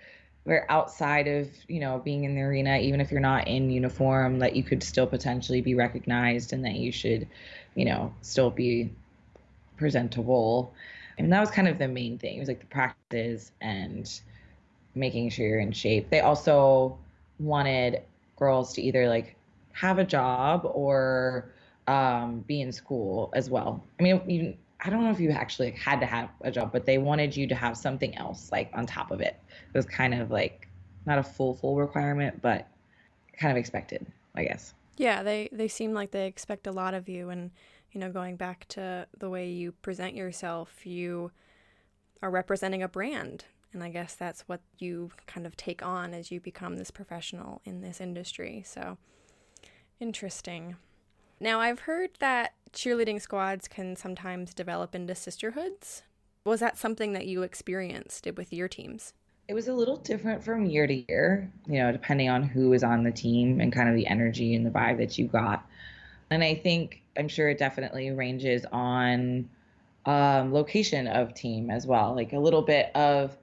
where 0.44 0.70
outside 0.70 1.28
of 1.28 1.50
you 1.68 1.80
know 1.80 2.00
being 2.00 2.26
in 2.26 2.36
the 2.36 2.42
arena 2.42 2.78
even 2.78 3.00
if 3.00 3.12
you're 3.12 3.22
not 3.22 3.48
in 3.48 3.70
uniform 3.70 4.40
that 4.40 4.56
you 4.56 4.64
could 4.64 4.84
still 4.84 5.08
potentially 5.08 5.62
be 5.62 5.76
recognized 5.76 6.52
and 6.54 6.66
that 6.66 6.76
you 6.76 6.92
should 6.92 7.28
you 7.76 7.86
know 7.86 8.14
still 8.22 8.50
be 8.50 8.92
presentable. 9.78 10.74
And 11.18 11.32
that 11.32 11.40
was 11.40 11.52
kind 11.52 11.68
of 11.68 11.78
the 11.78 11.88
main 11.88 12.18
thing. 12.18 12.38
It 12.38 12.40
was 12.40 12.48
like 12.48 12.60
the 12.62 12.66
practices 12.68 13.52
and 13.62 14.10
making 14.96 15.30
sure 15.30 15.48
you're 15.48 15.60
in 15.60 15.72
shape. 15.72 16.10
They 16.10 16.22
also 16.22 16.98
wanted 17.40 18.02
girls 18.38 18.74
to 18.76 18.82
either 18.82 19.08
like 19.08 19.36
have 19.74 20.00
a 20.00 20.04
job 20.04 20.62
or 20.74 21.52
um, 21.88 22.44
be 22.48 22.62
in 22.62 22.72
school 22.72 23.30
as 23.34 23.50
well. 23.50 23.84
I 24.00 24.04
mean 24.04 24.22
you, 24.30 24.58
i 24.84 24.90
don't 24.90 25.04
know 25.04 25.12
if 25.12 25.20
you 25.20 25.30
actually 25.30 25.72
had 25.72 26.00
to 26.00 26.06
have 26.06 26.30
a 26.42 26.52
job 26.52 26.72
but 26.72 26.86
they 26.86 26.98
wanted 26.98 27.36
you 27.36 27.48
to 27.48 27.56
have 27.56 27.76
something 27.78 28.16
else 28.18 28.52
like 28.52 28.70
on 28.74 28.86
top 28.86 29.12
of 29.12 29.22
it 29.22 29.40
it 29.50 29.78
was 29.78 29.86
kind 29.86 30.14
of 30.14 30.32
like 30.32 30.68
not 31.06 31.18
a 31.18 31.24
full 31.24 31.54
full 31.54 31.76
requirement 31.76 32.42
but 32.42 32.68
kind 33.38 33.52
of 33.52 33.58
expected 33.58 34.06
i 34.36 34.44
guess 34.44 34.74
yeah 34.98 35.24
they 35.24 35.50
they 35.52 35.68
seem 35.68 35.94
like 35.94 36.12
they 36.12 36.28
expect 36.28 36.68
a 36.68 36.72
lot 36.72 36.94
of 36.94 37.10
you 37.10 37.30
and 37.30 37.52
you 37.94 38.00
know, 38.02 38.12
going 38.12 38.36
back 38.36 38.68
to 38.70 39.08
the 39.18 39.30
way 39.30 39.50
you 39.50 39.72
present 39.72 40.16
yourself, 40.16 40.86
you 40.86 41.32
are 42.22 42.32
representing 42.32 42.82
a 42.82 42.88
brand. 42.88 43.46
And 43.72 43.84
I 43.84 43.90
guess 43.90 44.16
that's 44.16 44.42
what 44.42 44.62
you 44.80 45.12
kind 45.28 45.46
of 45.46 45.56
take 45.56 45.84
on 45.86 46.14
as 46.14 46.32
you 46.32 46.40
become 46.40 46.78
this 46.78 46.92
professional 46.92 47.62
in 47.66 47.82
this 47.82 48.02
industry. 48.02 48.64
So 48.66 48.98
interesting. 50.00 50.76
Now, 51.40 51.60
I've 51.60 51.82
heard 51.82 52.12
that 52.20 52.54
cheerleading 52.74 53.22
squads 53.22 53.68
can 53.68 53.96
sometimes 53.96 54.54
develop 54.54 54.96
into 54.96 55.16
sisterhoods. 55.16 56.04
Was 56.46 56.60
that 56.60 56.78
something 56.78 57.14
that 57.14 57.28
you 57.28 57.44
experienced 57.44 58.28
with 58.36 58.52
your 58.52 58.68
teams? 58.68 59.14
It 59.48 59.54
was 59.54 59.68
a 59.68 59.74
little 59.74 59.98
different 59.98 60.44
from 60.44 60.66
year 60.66 60.88
to 60.88 61.06
year, 61.10 61.52
you 61.68 61.80
know, 61.80 61.92
depending 61.92 62.30
on 62.30 62.44
who 62.44 62.70
was 62.70 62.84
on 62.84 63.04
the 63.04 63.12
team 63.12 63.62
and 63.62 63.72
kind 63.72 63.88
of 63.88 63.96
the 63.96 64.08
energy 64.08 64.56
and 64.56 64.66
the 64.66 64.70
vibe 64.70 64.98
that 64.98 65.18
you 65.18 65.28
got. 65.28 65.66
And 66.30 66.44
I 66.44 66.56
think 66.56 67.02
I'm 67.18 67.28
sure 67.28 67.50
it 67.50 67.58
definitely 67.58 68.12
ranges 68.12 68.66
on 68.72 69.50
um, 70.06 70.54
location 70.54 71.08
of 71.08 71.34
team 71.34 71.70
as 71.70 71.86
well. 71.86 72.16
Like 72.16 72.34
a 72.34 72.40
little 72.40 72.62
bit 72.62 72.94
of 72.96 73.38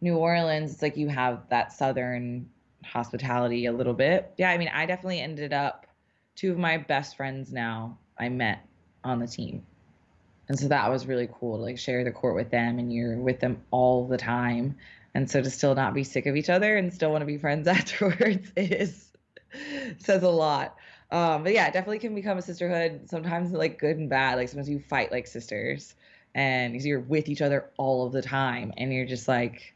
New 0.00 0.16
Orleans, 0.16 0.72
it's 0.72 0.82
like 0.82 0.96
you 0.96 1.08
have 1.08 1.48
that 1.50 1.72
southern 1.72 2.48
hospitality 2.84 3.66
a 3.66 3.72
little 3.72 3.94
bit. 3.94 4.32
Yeah, 4.36 4.50
I 4.50 4.58
mean, 4.58 4.70
I 4.72 4.86
definitely 4.86 5.20
ended 5.20 5.52
up 5.52 5.86
two 6.34 6.50
of 6.52 6.58
my 6.58 6.76
best 6.78 7.16
friends 7.16 7.52
now 7.52 7.98
I 8.18 8.28
met 8.28 8.66
on 9.04 9.18
the 9.18 9.26
team. 9.26 9.64
And 10.48 10.58
so 10.58 10.68
that 10.68 10.90
was 10.90 11.06
really 11.06 11.28
cool 11.32 11.56
to 11.56 11.62
like 11.62 11.78
share 11.78 12.04
the 12.04 12.12
court 12.12 12.34
with 12.34 12.50
them 12.50 12.78
and 12.78 12.92
you're 12.92 13.16
with 13.16 13.40
them 13.40 13.62
all 13.70 14.06
the 14.06 14.16
time. 14.16 14.76
And 15.14 15.30
so 15.30 15.42
to 15.42 15.50
still 15.50 15.74
not 15.74 15.94
be 15.94 16.04
sick 16.04 16.26
of 16.26 16.36
each 16.36 16.50
other 16.50 16.76
and 16.76 16.92
still 16.92 17.10
want 17.10 17.22
to 17.22 17.26
be 17.26 17.38
friends 17.38 17.66
afterwards 17.68 18.52
is 18.56 19.10
says 19.98 20.22
a 20.22 20.28
lot. 20.28 20.76
Um, 21.10 21.44
but 21.44 21.52
yeah, 21.52 21.70
definitely 21.70 22.00
can 22.00 22.14
become 22.14 22.38
a 22.38 22.42
sisterhood. 22.42 23.08
Sometimes 23.08 23.52
like 23.52 23.78
good 23.78 23.96
and 23.96 24.10
bad. 24.10 24.36
Like 24.36 24.48
sometimes 24.48 24.68
you 24.68 24.80
fight 24.80 25.12
like 25.12 25.26
sisters, 25.26 25.94
and 26.34 26.80
you're 26.82 27.00
with 27.00 27.28
each 27.28 27.42
other 27.42 27.70
all 27.76 28.06
of 28.06 28.12
the 28.12 28.22
time, 28.22 28.72
and 28.76 28.92
you're 28.92 29.06
just 29.06 29.28
like 29.28 29.74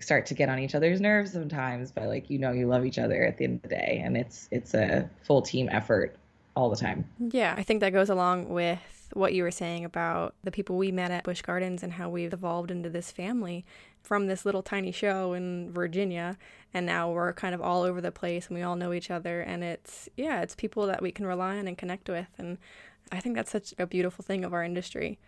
start 0.00 0.26
to 0.26 0.34
get 0.34 0.48
on 0.48 0.58
each 0.58 0.74
other's 0.74 1.00
nerves 1.00 1.32
sometimes. 1.32 1.92
But 1.92 2.08
like 2.08 2.30
you 2.30 2.38
know, 2.38 2.52
you 2.52 2.66
love 2.66 2.84
each 2.84 2.98
other 2.98 3.24
at 3.24 3.38
the 3.38 3.44
end 3.44 3.56
of 3.56 3.62
the 3.62 3.68
day, 3.68 4.02
and 4.04 4.16
it's 4.16 4.48
it's 4.50 4.74
a 4.74 5.08
full 5.22 5.42
team 5.42 5.68
effort 5.70 6.18
all 6.54 6.70
the 6.70 6.76
time. 6.76 7.04
Yeah, 7.18 7.54
I 7.56 7.62
think 7.62 7.80
that 7.80 7.92
goes 7.92 8.10
along 8.10 8.48
with 8.48 8.78
what 9.12 9.34
you 9.34 9.42
were 9.42 9.50
saying 9.50 9.84
about 9.84 10.34
the 10.44 10.50
people 10.50 10.76
we 10.76 10.92
met 10.92 11.10
at 11.10 11.24
Busch 11.24 11.42
Gardens 11.42 11.82
and 11.82 11.92
how 11.92 12.08
we've 12.08 12.32
evolved 12.32 12.70
into 12.70 12.88
this 12.88 13.10
family 13.10 13.64
from 14.02 14.26
this 14.26 14.44
little 14.44 14.62
tiny 14.62 14.92
show 14.92 15.32
in 15.32 15.72
Virginia 15.72 16.38
and 16.72 16.86
now 16.86 17.10
we're 17.10 17.32
kind 17.32 17.54
of 17.54 17.60
all 17.60 17.82
over 17.82 18.00
the 18.00 18.12
place 18.12 18.46
and 18.46 18.56
we 18.56 18.62
all 18.62 18.76
know 18.76 18.92
each 18.92 19.10
other 19.10 19.40
and 19.40 19.64
it's 19.64 20.08
yeah, 20.16 20.42
it's 20.42 20.54
people 20.54 20.86
that 20.86 21.02
we 21.02 21.10
can 21.10 21.26
rely 21.26 21.58
on 21.58 21.66
and 21.66 21.76
connect 21.76 22.08
with 22.08 22.28
and 22.38 22.58
I 23.12 23.20
think 23.20 23.34
that's 23.34 23.50
such 23.50 23.74
a 23.78 23.86
beautiful 23.86 24.24
thing 24.24 24.44
of 24.44 24.54
our 24.54 24.62
industry. 24.62 25.18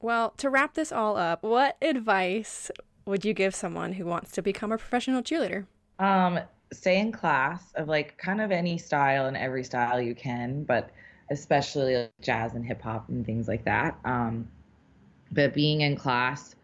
Well, 0.00 0.30
to 0.38 0.50
wrap 0.50 0.74
this 0.74 0.92
all 0.92 1.16
up, 1.16 1.42
what 1.42 1.76
advice 1.82 2.70
would 3.04 3.24
you 3.24 3.34
give 3.34 3.54
someone 3.54 3.94
who 3.94 4.04
wants 4.04 4.30
to 4.32 4.42
become 4.42 4.72
a 4.72 4.78
professional 4.78 5.22
cheerleader? 5.22 5.66
Um, 5.98 6.40
stay 6.72 6.98
in 6.98 7.12
class 7.12 7.72
of 7.74 7.88
like 7.88 8.16
kind 8.18 8.40
of 8.40 8.50
any 8.50 8.78
style 8.78 9.26
and 9.26 9.36
every 9.36 9.64
style 9.64 10.00
you 10.00 10.14
can, 10.14 10.64
but 10.64 10.90
especially 11.30 11.96
like 11.96 12.12
jazz 12.20 12.54
and 12.54 12.64
hip 12.64 12.82
hop 12.82 13.08
and 13.08 13.24
things 13.24 13.48
like 13.48 13.64
that. 13.64 13.98
Um, 14.04 14.48
but 15.30 15.54
being 15.54 15.80
in 15.80 15.96
class, 15.96 16.54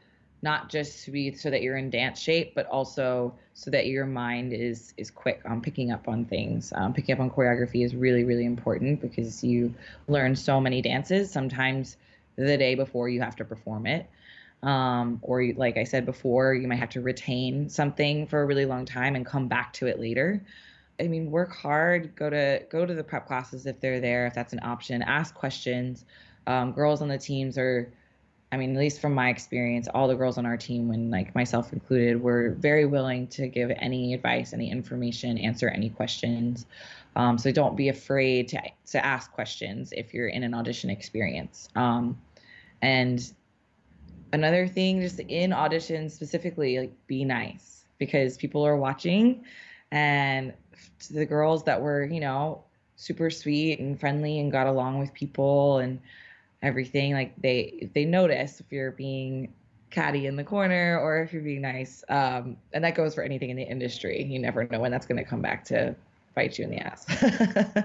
not 0.43 0.69
just 0.69 1.05
to 1.05 1.11
be 1.11 1.33
so 1.33 1.51
that 1.51 1.63
you're 1.63 1.77
in 1.77 1.91
dance 1.91 2.21
shape, 2.21 2.55
but 2.55 2.67
also 2.67 3.35
so 3.55 3.71
that 3.71 3.87
your 3.87 4.07
mind 4.07 4.53
is 4.53 4.95
is 4.97 5.11
quick 5.11 5.41
on 5.45 5.61
picking 5.61 5.91
up 5.91 6.07
on 6.09 6.25
things. 6.25 6.73
Um, 6.77 6.93
picking 6.93 7.15
up 7.15 7.21
on 7.21 7.31
choreography 7.31 7.85
is 7.85 7.97
really 7.97 8.25
really 8.25 8.45
important 8.45 9.01
because 9.01 9.43
you 9.43 9.75
learn 10.07 10.37
so 10.37 10.61
many 10.61 10.81
dances. 10.81 11.31
Sometimes 11.31 11.97
the 12.37 12.57
day 12.57 12.77
before 12.77 13.09
you 13.09 13.21
have 13.21 13.35
to 13.37 13.45
perform 13.45 13.87
it, 13.87 14.09
um, 14.63 15.19
or 15.23 15.45
like 15.57 15.77
I 15.77 15.85
said 15.85 16.05
before, 16.05 16.55
you 16.55 16.67
might 16.67 16.79
have 16.79 16.91
to 16.91 17.01
retain 17.01 17.69
something 17.69 18.27
for 18.27 18.43
a 18.43 18.47
really 18.47 18.65
long 18.65 18.85
time 18.85 19.15
and 19.15 19.25
come 19.25 19.49
back 19.49 19.73
to 19.75 19.87
it 19.87 20.01
later. 20.01 20.43
I 21.01 21.07
mean, 21.07 21.31
work 21.31 21.55
hard. 21.55 22.17
Go 22.17 22.29
to 22.29 22.63
go 22.71 22.85
to 22.85 22.95
the 22.95 23.05
prep 23.05 23.27
classes 23.27 23.67
if 23.67 23.81
they're 23.81 24.01
there, 24.01 24.27
if 24.27 24.35
that's 24.35 24.53
an 24.53 24.61
option. 24.63 25.03
Ask 25.03 25.35
questions. 25.35 26.05
Um, 26.47 26.73
girls 26.73 27.03
on 27.03 27.09
the 27.09 27.19
teams 27.19 27.57
are, 27.57 27.93
I 28.51 28.57
mean, 28.57 28.75
at 28.75 28.81
least 28.81 29.01
from 29.01 29.15
my 29.15 29.29
experience, 29.29 29.87
all 29.87 30.09
the 30.09 30.17
girls 30.17 30.39
on 30.39 30.47
our 30.47 30.57
team, 30.57 30.89
when 30.89 31.11
like 31.11 31.35
myself 31.35 31.73
included, 31.73 32.21
were 32.21 32.57
very 32.59 32.85
willing 32.85 33.29
to 33.29 33.47
give 33.47 33.71
any 33.77 34.15
advice, 34.15 34.53
any 34.53 34.73
information, 34.73 35.39
answer 35.39 35.69
any 35.69 35.91
questions. 35.91 36.67
Um, 37.15 37.39
so 37.39 37.53
don't 37.53 37.77
be 37.77 37.91
afraid 37.91 38.49
to 38.49 38.61
to 38.87 39.05
ask 39.05 39.31
questions 39.33 39.93
if 39.93 40.13
you're 40.13 40.29
in 40.29 40.43
an 40.43 40.55
audition 40.55 40.91
experience. 40.91 41.69
Um, 41.77 42.19
and 42.83 43.33
another 44.33 44.67
thing, 44.67 45.01
just 45.01 45.21
in 45.21 45.51
auditions 45.51 46.13
specifically, 46.13 46.79
like 46.79 47.07
be 47.07 47.25
nice 47.25 47.85
because 47.99 48.37
people 48.37 48.65
are 48.67 48.77
watching 48.77 49.45
and 49.91 50.53
to 51.01 51.13
the 51.13 51.27
girls 51.27 51.65
that 51.65 51.81
were, 51.81 52.05
you 52.05 52.21
know, 52.21 52.63
super 52.97 53.31
sweet 53.31 53.79
and 53.79 53.99
friendly 53.99 54.39
and 54.41 54.53
got 54.53 54.67
along 54.67 54.99
with 54.99 55.13
people 55.15 55.79
and 55.79 56.01
everything. 56.63 57.13
Like 57.13 57.35
they 57.41 57.89
they 57.95 58.05
notice 58.05 58.61
if 58.61 58.67
you're 58.71 58.93
being 58.93 59.53
catty 59.91 60.27
in 60.27 60.37
the 60.37 60.45
corner 60.45 60.99
or 61.01 61.23
if 61.23 61.33
you're 61.33 61.43
being 61.43 61.63
nice. 61.63 62.05
Um, 62.09 62.57
and 62.73 62.85
that 62.85 62.95
goes 62.95 63.15
for 63.15 63.23
anything 63.23 63.51
in 63.51 63.57
the 63.57 63.63
industry. 63.63 64.23
You 64.23 64.39
never 64.39 64.67
know 64.67 64.81
when 64.81 64.91
that's 64.91 65.07
going 65.07 65.23
to 65.23 65.29
come 65.29 65.41
back 65.41 65.65
to 65.67 65.95
bite 66.35 66.59
you 66.59 66.65
in 66.65 66.71
the 66.71 66.79
ass. 66.79 67.07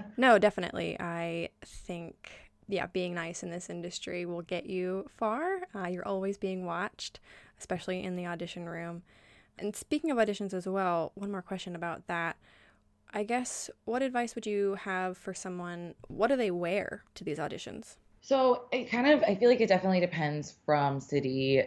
no, 0.18 0.38
definitely. 0.38 0.98
I 1.00 1.50
think 1.64 2.43
yeah, 2.68 2.88
being 2.88 3.14
nice 3.14 3.44
in 3.44 3.52
this 3.52 3.70
industry 3.70 4.26
will 4.26 4.42
get 4.42 4.66
you 4.66 5.10
far. 5.18 5.62
Uh, 5.76 5.88
you're 5.88 6.08
always 6.08 6.38
being 6.38 6.66
watched, 6.66 7.20
especially 7.60 8.04
in 8.04 8.16
the 8.16 8.26
audition 8.26 8.68
room. 8.68 9.04
And 9.58 9.76
speaking 9.76 10.12
of 10.12 10.18
auditions 10.18 10.54
as 10.54 10.68
well, 10.68 11.12
one 11.16 11.32
more 11.32 11.42
question 11.42 11.76
about 11.76 12.08
that. 12.08 12.38
I 13.14 13.24
guess 13.24 13.70
what 13.86 14.02
advice 14.02 14.34
would 14.34 14.48
you 14.48 14.76
have 14.76 15.18
for 15.18 15.34
someone? 15.34 15.94
What 16.08 16.28
do 16.28 16.36
they 16.36 16.50
wear 16.50 17.04
to 17.16 17.24
these 17.24 17.38
auditions? 17.38 17.98
So 18.22 18.66
it 18.72 18.90
kind 18.90 19.08
of, 19.08 19.22
I 19.24 19.36
feel 19.36 19.50
like 19.50 19.62
it 19.62 19.68
definitely 19.68 20.00
depends 20.00 20.56
from 20.66 21.00
city 21.00 21.64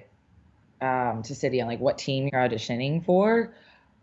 um, 0.81 1.23
to 1.23 1.35
city 1.35 1.61
on 1.61 1.69
like 1.69 1.81
what 1.81 1.99
team 1.99 2.29
you're 2.33 2.41
auditioning 2.41 3.05
for. 3.05 3.55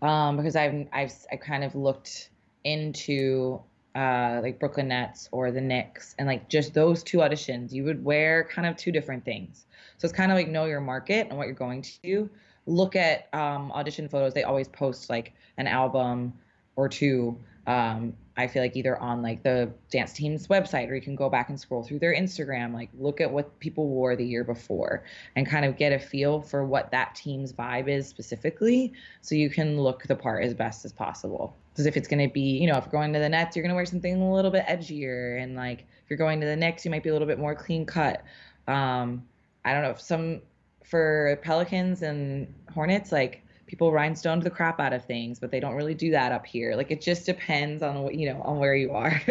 Um, 0.01 0.37
because 0.37 0.55
I've, 0.55 0.87
I've, 0.93 1.13
I 1.31 1.35
kind 1.35 1.63
of 1.63 1.75
looked 1.75 2.29
into 2.63 3.61
uh, 3.95 4.39
like 4.41 4.59
Brooklyn 4.59 4.87
Nets 4.87 5.29
or 5.31 5.51
the 5.51 5.61
Knicks 5.61 6.15
and 6.17 6.27
like 6.27 6.49
just 6.49 6.73
those 6.73 7.03
two 7.03 7.19
auditions, 7.19 7.71
you 7.71 7.83
would 7.83 8.03
wear 8.03 8.43
kind 8.43 8.67
of 8.67 8.75
two 8.75 8.91
different 8.91 9.23
things. 9.23 9.65
So 9.97 10.05
it's 10.05 10.13
kind 10.13 10.31
of 10.31 10.37
like 10.37 10.47
know 10.47 10.65
your 10.65 10.81
market 10.81 11.27
and 11.29 11.37
what 11.37 11.47
you're 11.47 11.55
going 11.55 11.83
to 12.03 12.29
look 12.65 12.95
at 12.95 13.27
um, 13.33 13.71
audition 13.71 14.07
photos. 14.07 14.33
They 14.33 14.43
always 14.43 14.67
post 14.67 15.09
like 15.09 15.33
an 15.57 15.67
album 15.67 16.33
or 16.75 16.89
two 16.89 17.37
um, 17.67 18.13
i 18.35 18.47
feel 18.47 18.61
like 18.61 18.75
either 18.75 18.97
on 18.97 19.21
like 19.21 19.43
the 19.43 19.71
dance 19.89 20.11
team's 20.11 20.47
website 20.47 20.89
or 20.89 20.95
you 20.95 21.01
can 21.01 21.15
go 21.15 21.29
back 21.29 21.49
and 21.49 21.59
scroll 21.59 21.83
through 21.83 21.99
their 21.99 22.13
instagram 22.13 22.73
like 22.73 22.89
look 22.97 23.21
at 23.21 23.31
what 23.31 23.57
people 23.59 23.87
wore 23.87 24.15
the 24.15 24.25
year 24.25 24.43
before 24.43 25.03
and 25.35 25.47
kind 25.47 25.65
of 25.65 25.77
get 25.77 25.93
a 25.93 25.99
feel 25.99 26.41
for 26.41 26.65
what 26.65 26.91
that 26.91 27.13
team's 27.15 27.53
vibe 27.53 27.87
is 27.87 28.07
specifically 28.07 28.91
so 29.21 29.35
you 29.35 29.49
can 29.49 29.79
look 29.79 30.03
the 30.03 30.15
part 30.15 30.43
as 30.43 30.53
best 30.53 30.83
as 30.83 30.91
possible 30.91 31.55
as 31.77 31.85
if 31.85 31.97
it's 31.97 32.07
going 32.07 32.27
to 32.27 32.33
be, 32.33 32.57
you 32.57 32.67
know, 32.67 32.77
if 32.77 32.85
you're 32.85 32.91
going 32.91 33.13
to 33.13 33.19
the 33.19 33.29
Nets, 33.29 33.55
you're 33.55 33.63
going 33.63 33.71
to 33.71 33.75
wear 33.75 33.85
something 33.85 34.21
a 34.21 34.33
little 34.33 34.51
bit 34.51 34.65
edgier. 34.67 35.41
And 35.41 35.55
like 35.55 35.81
if 35.81 36.09
you're 36.09 36.17
going 36.17 36.39
to 36.41 36.45
the 36.45 36.55
Knicks, 36.55 36.85
you 36.85 36.91
might 36.91 37.03
be 37.03 37.09
a 37.09 37.13
little 37.13 37.27
bit 37.27 37.39
more 37.39 37.55
clean 37.55 37.85
cut. 37.85 38.23
Um, 38.67 39.23
I 39.65 39.73
don't 39.73 39.83
know 39.83 39.91
if 39.91 40.01
some 40.01 40.41
for 40.83 41.39
Pelicans 41.41 42.01
and 42.01 42.53
Hornets, 42.73 43.11
like 43.11 43.43
people 43.65 43.91
rhinestone 43.91 44.39
the 44.39 44.49
crap 44.49 44.79
out 44.79 44.93
of 44.93 45.05
things, 45.05 45.39
but 45.39 45.49
they 45.49 45.59
don't 45.59 45.75
really 45.75 45.95
do 45.95 46.11
that 46.11 46.31
up 46.31 46.45
here. 46.45 46.75
Like 46.75 46.91
it 46.91 47.01
just 47.01 47.25
depends 47.25 47.81
on 47.81 48.03
what, 48.03 48.15
you 48.15 48.31
know, 48.31 48.41
on 48.41 48.59
where 48.59 48.75
you 48.75 48.91
are. 48.91 49.19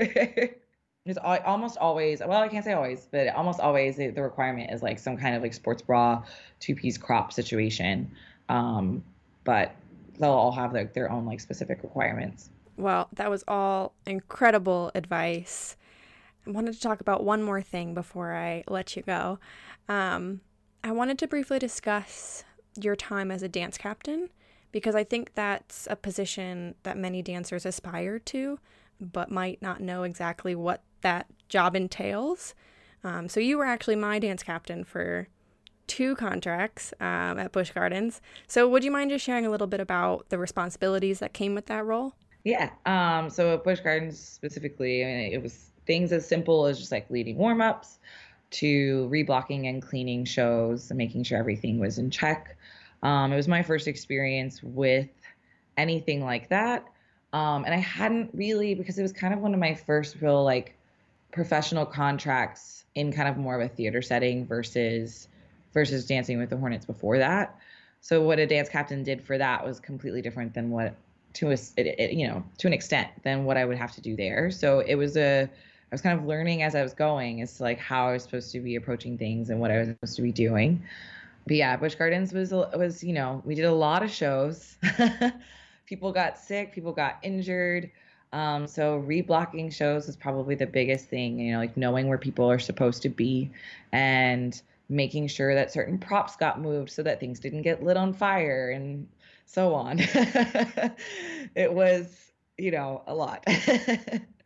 it's 1.07 1.18
almost 1.18 1.78
always, 1.78 2.20
well, 2.20 2.42
I 2.42 2.48
can't 2.48 2.64
say 2.64 2.72
always, 2.72 3.07
but 3.11 3.28
almost 3.28 3.61
always 3.61 3.96
the 3.96 4.11
requirement 4.11 4.70
is 4.72 4.83
like 4.83 4.98
some 4.98 5.16
kind 5.16 5.37
of 5.37 5.42
like 5.42 5.55
sports 5.55 5.83
bra, 5.83 6.22
two 6.61 6.74
piece 6.74 6.98
crop 6.98 7.33
situation. 7.33 8.11
Um, 8.48 9.05
but 9.44 9.74
they'll 10.18 10.31
all 10.31 10.53
have 10.53 10.72
their 10.94 11.11
own 11.11 11.27
like 11.27 11.40
specific 11.40 11.83
requirements. 11.83 12.51
Well, 12.77 13.09
that 13.14 13.31
was 13.31 13.44
all 13.46 13.94
incredible 14.07 14.90
advice. 14.94 15.77
I 16.46 16.51
wanted 16.51 16.75
to 16.75 16.81
talk 16.81 17.01
about 17.01 17.25
one 17.25 17.42
more 17.42 17.62
thing 17.62 17.94
before 17.94 18.35
I 18.35 18.64
let 18.68 18.96
you 18.96 19.03
go. 19.03 19.38
Um, 19.88 20.40
I 20.83 20.90
wanted 20.90 21.18
to 21.18 21.29
briefly 21.29 21.59
discuss 21.59 22.44
your 22.81 22.96
time 22.96 23.31
as 23.31 23.42
a 23.42 23.48
dance 23.48 23.79
captain 23.79 24.31
because 24.72 24.94
I 24.94 25.05
think 25.05 25.35
that's 25.35 25.87
a 25.90 25.96
position 25.96 26.75
that 26.83 26.96
many 26.96 27.22
dancers 27.22 27.66
aspire 27.66 28.18
to, 28.18 28.59
but 29.01 29.31
might 29.31 29.61
not 29.61 29.81
know 29.81 30.03
exactly 30.03 30.55
what 30.55 30.83
that 31.03 31.27
job 31.48 31.77
entails. 31.77 32.55
Um, 33.05 33.29
so 33.29 33.38
you 33.38 33.59
were 33.59 33.64
actually 33.64 33.96
my 33.96 34.18
dance 34.18 34.42
captain 34.42 34.83
for 34.83 35.29
two 35.86 36.14
contracts 36.16 36.92
um, 37.00 37.38
at 37.38 37.52
Busch 37.52 37.70
Gardens. 37.70 38.20
So, 38.46 38.68
would 38.68 38.84
you 38.84 38.90
mind 38.90 39.10
just 39.10 39.24
sharing 39.24 39.46
a 39.46 39.50
little 39.50 39.66
bit 39.66 39.80
about 39.80 40.28
the 40.28 40.38
responsibilities 40.38 41.18
that 41.18 41.32
came 41.32 41.54
with 41.54 41.66
that 41.66 41.84
role? 41.84 42.14
Yeah. 42.44 42.70
Um, 42.86 43.30
so 43.30 43.54
at 43.54 43.84
Gardens 43.84 44.18
specifically, 44.18 45.04
I 45.04 45.06
mean, 45.06 45.32
it 45.32 45.42
was 45.42 45.70
things 45.86 46.12
as 46.12 46.26
simple 46.26 46.66
as 46.66 46.78
just 46.78 46.92
like 46.92 47.08
leading 47.10 47.36
warm 47.36 47.60
ups 47.60 47.98
to 48.50 49.08
reblocking 49.10 49.68
and 49.68 49.80
cleaning 49.80 50.24
shows 50.24 50.90
and 50.90 50.98
making 50.98 51.24
sure 51.24 51.38
everything 51.38 51.78
was 51.78 51.98
in 51.98 52.10
check. 52.10 52.56
Um, 53.02 53.32
it 53.32 53.36
was 53.36 53.48
my 53.48 53.62
first 53.62 53.88
experience 53.88 54.62
with 54.62 55.08
anything 55.76 56.24
like 56.24 56.48
that. 56.50 56.86
Um, 57.32 57.64
and 57.64 57.72
I 57.72 57.78
hadn't 57.78 58.30
really, 58.34 58.74
because 58.74 58.98
it 58.98 59.02
was 59.02 59.12
kind 59.12 59.32
of 59.32 59.40
one 59.40 59.54
of 59.54 59.60
my 59.60 59.74
first 59.74 60.20
real 60.20 60.44
like 60.44 60.76
professional 61.32 61.86
contracts 61.86 62.84
in 62.94 63.12
kind 63.12 63.28
of 63.28 63.38
more 63.38 63.58
of 63.58 63.62
a 63.62 63.74
theater 63.74 64.02
setting 64.02 64.46
versus 64.46 65.28
versus 65.72 66.06
dancing 66.06 66.38
with 66.38 66.50
the 66.50 66.56
Hornets 66.56 66.87
before 66.87 67.18
that. 67.18 67.58
So 68.00 68.20
what 68.22 68.38
a 68.38 68.46
dance 68.46 68.68
captain 68.68 69.02
did 69.02 69.22
for 69.22 69.38
that 69.38 69.64
was 69.64 69.78
completely 69.80 70.22
different 70.22 70.54
than 70.54 70.70
what 70.70 70.94
to 71.35 71.50
it, 71.50 72.12
you 72.12 72.26
know 72.26 72.44
to 72.58 72.66
an 72.66 72.72
extent 72.72 73.08
than 73.22 73.44
what 73.44 73.56
I 73.56 73.64
would 73.64 73.78
have 73.78 73.92
to 73.92 74.00
do 74.00 74.16
there. 74.16 74.50
So 74.50 74.80
it 74.80 74.96
was 74.96 75.16
a 75.16 75.42
I 75.44 75.94
was 75.94 76.00
kind 76.00 76.18
of 76.18 76.26
learning 76.26 76.62
as 76.62 76.74
I 76.74 76.82
was 76.82 76.94
going 76.94 77.42
as 77.42 77.56
to 77.58 77.62
like 77.62 77.78
how 77.78 78.08
I 78.08 78.12
was 78.12 78.22
supposed 78.22 78.50
to 78.52 78.61
be 78.61 78.76
approaching 78.76 79.18
things 79.18 79.50
and 79.50 79.61
what 79.61 79.70
I 79.70 79.78
was 79.78 79.88
supposed 79.88 80.16
to 80.16 80.22
be 80.22 80.32
doing. 80.32 80.82
But 81.46 81.56
yeah, 81.56 81.76
Busch 81.76 81.94
Gardens 81.94 82.32
was 82.32 82.50
was 82.52 83.02
you 83.04 83.12
know 83.12 83.42
we 83.44 83.54
did 83.54 83.64
a 83.64 83.72
lot 83.72 84.02
of 84.02 84.11
shows. 84.11 84.76
people 85.87 86.12
got 86.12 86.38
sick, 86.38 86.72
people 86.72 86.92
got 86.92 87.18
injured. 87.22 87.90
Um, 88.32 88.66
so 88.66 89.04
reblocking 89.06 89.72
shows 89.72 90.08
is 90.08 90.16
probably 90.16 90.54
the 90.54 90.66
biggest 90.66 91.06
thing. 91.06 91.38
You 91.38 91.52
know, 91.52 91.58
like 91.58 91.76
knowing 91.76 92.08
where 92.08 92.18
people 92.18 92.50
are 92.50 92.58
supposed 92.58 93.02
to 93.02 93.08
be 93.08 93.50
and 93.92 94.61
making 94.92 95.26
sure 95.26 95.55
that 95.55 95.72
certain 95.72 95.98
props 95.98 96.37
got 96.37 96.61
moved 96.61 96.90
so 96.90 97.02
that 97.02 97.18
things 97.18 97.40
didn't 97.40 97.62
get 97.62 97.83
lit 97.83 97.96
on 97.96 98.12
fire 98.12 98.70
and 98.70 99.09
so 99.46 99.74
on. 99.74 99.98
it 101.55 101.72
was, 101.72 102.33
you 102.59 102.70
know, 102.70 103.02
a 103.07 103.14
lot. 103.14 103.42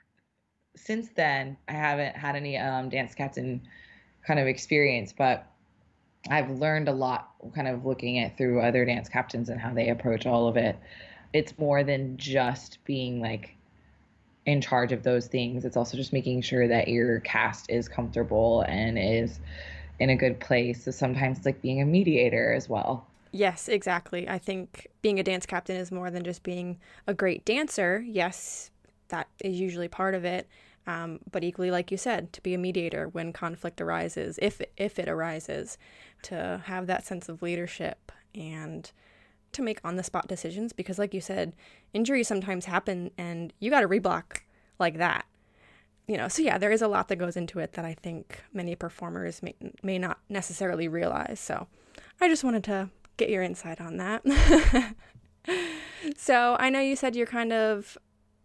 Since 0.77 1.09
then, 1.17 1.57
I 1.69 1.73
haven't 1.73 2.15
had 2.15 2.37
any 2.37 2.57
um, 2.57 2.89
dance 2.89 3.15
captain 3.15 3.61
kind 4.25 4.39
of 4.39 4.47
experience, 4.47 5.13
but 5.13 5.47
I've 6.31 6.51
learned 6.51 6.89
a 6.89 6.93
lot 6.93 7.31
kind 7.55 7.67
of 7.67 7.85
looking 7.85 8.21
at 8.21 8.37
through 8.37 8.61
other 8.61 8.85
dance 8.85 9.09
captains 9.09 9.49
and 9.49 9.61
how 9.61 9.75
they 9.75 9.89
approach 9.89 10.27
all 10.27 10.47
of 10.47 10.57
it. 10.57 10.79
It's 11.33 11.59
more 11.59 11.83
than 11.83 12.17
just 12.17 12.85
being 12.85 13.21
like 13.21 13.57
in 14.45 14.61
charge 14.61 14.93
of 14.93 15.03
those 15.03 15.27
things. 15.27 15.65
It's 15.65 15.77
also 15.77 15.97
just 15.97 16.13
making 16.13 16.43
sure 16.43 16.69
that 16.69 16.87
your 16.87 17.19
cast 17.21 17.69
is 17.69 17.89
comfortable 17.89 18.65
and 18.69 18.97
is 18.97 19.41
in 19.99 20.11
a 20.11 20.17
good 20.17 20.41
place. 20.41 20.85
So 20.85 20.91
sometimes 20.91 21.45
like 21.45 21.63
being 21.63 21.81
a 21.81 21.87
mediator 21.87 22.53
as 22.53 22.69
well. 22.69 23.07
Yes, 23.33 23.69
exactly. 23.69 24.29
I 24.29 24.39
think 24.39 24.89
being 25.03 25.19
a 25.19 25.23
dance 25.23 25.47
captain 25.47 25.77
is 25.77 25.93
more 25.93 26.11
than 26.11 26.25
just 26.25 26.43
being 26.43 26.79
a 27.07 27.15
great 27.15 27.45
dancer. 27.45 28.05
Yes, 28.07 28.71
that 29.09 29.29
is 29.41 29.61
usually 29.61 29.89
part 29.89 30.15
of 30.15 30.25
it. 30.25 30.49
Um, 30.87 31.19
but 31.33 31.43
equally, 31.43 31.71
like 31.71 31.91
you 31.91 31.97
said, 31.97 32.33
to 32.33 32.41
be 32.41 32.55
a 32.55 32.59
mediator 32.59 33.09
when 33.09 33.33
conflict 33.33 33.81
arises, 33.81 34.39
if 34.41 34.63
if 34.77 34.99
it 34.99 35.09
arises, 35.09 35.79
to 36.23 36.63
have 36.67 36.87
that 36.87 37.05
sense 37.05 37.29
of 37.29 37.43
leadership 37.43 38.13
and 38.35 38.91
to 39.53 39.63
make 39.63 39.81
on 39.83 39.97
the 39.97 40.05
spot 40.05 40.29
decisions. 40.29 40.73
Because, 40.73 40.99
like 40.99 41.13
you 41.13 41.21
said, 41.21 41.55
injuries 41.93 42.29
sometimes 42.29 42.67
happen, 42.67 43.11
and 43.19 43.53
you 43.59 43.69
got 43.69 43.81
to 43.81 43.89
reblock 43.89 44.43
like 44.79 44.99
that 44.99 45.27
you 46.07 46.17
know, 46.17 46.29
so 46.29 46.43
yeah, 46.43 46.59
there 46.59 46.71
is 46.71 46.83
a 46.83 46.89
lot 46.89 47.09
that 47.09 47.17
goes 47.17 47.37
into 47.37 47.59
it 47.59 47.73
that 47.73 47.85
I 47.85 47.95
think 47.95 48.43
many 48.53 48.77
performers 48.77 49.43
may, 49.43 49.55
may 49.83 49.99
not 49.99 50.19
necessarily 50.29 50.89
realize. 50.89 51.41
So 51.41 51.67
I 52.21 52.29
just 52.29 52.45
wanted 52.45 52.65
to 52.65 52.91
get 53.17 53.29
your 53.29 53.43
insight 53.43 53.81
on 53.81 53.97
that. 53.97 54.25
so 56.17 56.57
I 56.61 56.71
know 56.71 56.81
you 56.81 56.95
said 56.95 57.17
you're 57.17 57.27
kind 57.27 57.53
of 57.53 57.99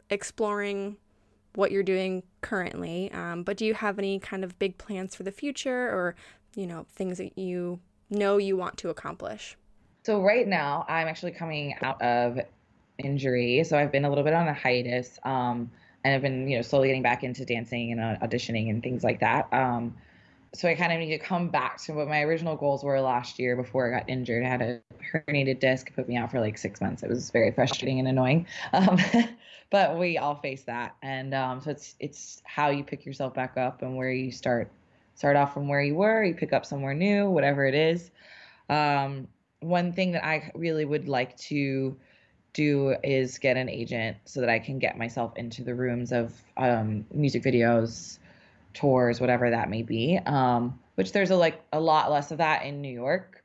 exploring 0.09 0.97
what 1.53 1.71
you're 1.71 1.83
doing 1.83 2.23
currently, 2.41 3.11
um, 3.11 3.43
but 3.43 3.57
do 3.57 3.65
you 3.65 3.73
have 3.73 3.99
any 3.99 4.17
kind 4.19 4.43
of 4.43 4.57
big 4.57 4.77
plans 4.77 5.15
for 5.15 5.23
the 5.23 5.31
future 5.31 5.89
or, 5.89 6.15
you 6.55 6.65
know, 6.65 6.85
things 6.95 7.17
that 7.17 7.37
you 7.37 7.79
know 8.09 8.37
you 8.37 8.57
want 8.57 8.77
to 8.77 8.89
accomplish? 8.89 9.57
So 10.03 10.21
right 10.21 10.47
now, 10.47 10.85
I'm 10.89 11.07
actually 11.07 11.33
coming 11.33 11.75
out 11.81 12.01
of 12.01 12.39
injury. 12.97 13.63
So 13.63 13.77
I've 13.77 13.91
been 13.91 14.05
a 14.05 14.09
little 14.09 14.23
bit 14.23 14.33
on 14.33 14.47
a 14.47 14.53
hiatus. 14.53 15.19
Um, 15.23 15.69
and 16.03 16.13
I've 16.13 16.21
been, 16.21 16.47
you 16.47 16.57
know, 16.57 16.61
slowly 16.61 16.87
getting 16.87 17.03
back 17.03 17.23
into 17.23 17.45
dancing 17.45 17.91
and 17.91 18.01
uh, 18.01 18.17
auditioning 18.25 18.69
and 18.69 18.81
things 18.81 19.03
like 19.03 19.19
that. 19.19 19.51
Um, 19.53 19.95
so 20.53 20.67
I 20.67 20.75
kind 20.75 20.91
of 20.91 20.99
need 20.99 21.17
to 21.17 21.17
come 21.17 21.47
back 21.47 21.81
to 21.83 21.93
what 21.93 22.07
my 22.09 22.23
original 22.23 22.57
goals 22.57 22.83
were 22.83 22.99
last 22.99 23.39
year 23.39 23.55
before 23.55 23.87
I 23.87 23.99
got 23.99 24.09
injured. 24.09 24.43
I 24.43 24.49
had 24.49 24.61
a 24.61 24.81
herniated 25.13 25.59
disc, 25.59 25.93
put 25.95 26.09
me 26.09 26.17
out 26.17 26.29
for 26.29 26.41
like 26.41 26.57
six 26.57 26.81
months. 26.81 27.03
It 27.03 27.09
was 27.09 27.29
very 27.31 27.51
frustrating 27.51 27.99
and 27.99 28.07
annoying. 28.07 28.45
Um, 28.73 28.97
but 29.69 29.97
we 29.97 30.17
all 30.17 30.35
face 30.35 30.63
that, 30.63 30.95
and 31.01 31.33
um, 31.33 31.61
so 31.61 31.71
it's 31.71 31.95
it's 31.99 32.41
how 32.45 32.69
you 32.69 32.83
pick 32.83 33.05
yourself 33.05 33.33
back 33.33 33.55
up 33.57 33.81
and 33.81 33.95
where 33.95 34.11
you 34.11 34.31
start 34.31 34.69
start 35.15 35.37
off 35.37 35.53
from 35.53 35.69
where 35.69 35.81
you 35.81 35.95
were. 35.95 36.23
You 36.23 36.33
pick 36.33 36.51
up 36.51 36.65
somewhere 36.65 36.93
new, 36.93 37.29
whatever 37.29 37.65
it 37.65 37.75
is. 37.75 38.11
Um, 38.69 39.27
one 39.61 39.93
thing 39.93 40.11
that 40.11 40.25
I 40.25 40.51
really 40.55 40.83
would 40.83 41.07
like 41.07 41.37
to 41.37 41.95
do 42.53 42.95
is 43.03 43.37
get 43.37 43.57
an 43.57 43.69
agent 43.69 44.17
so 44.25 44.41
that 44.41 44.49
I 44.49 44.59
can 44.59 44.79
get 44.79 44.97
myself 44.97 45.35
into 45.37 45.63
the 45.63 45.73
rooms 45.73 46.11
of 46.11 46.33
um, 46.57 47.05
music 47.13 47.43
videos, 47.43 48.17
tours, 48.73 49.21
whatever 49.21 49.49
that 49.49 49.69
may 49.69 49.83
be. 49.83 50.19
Um, 50.25 50.79
which 50.95 51.13
there's 51.13 51.31
a 51.31 51.35
like 51.35 51.61
a 51.71 51.79
lot 51.79 52.11
less 52.11 52.31
of 52.31 52.37
that 52.39 52.65
in 52.65 52.81
New 52.81 52.93
York, 52.93 53.43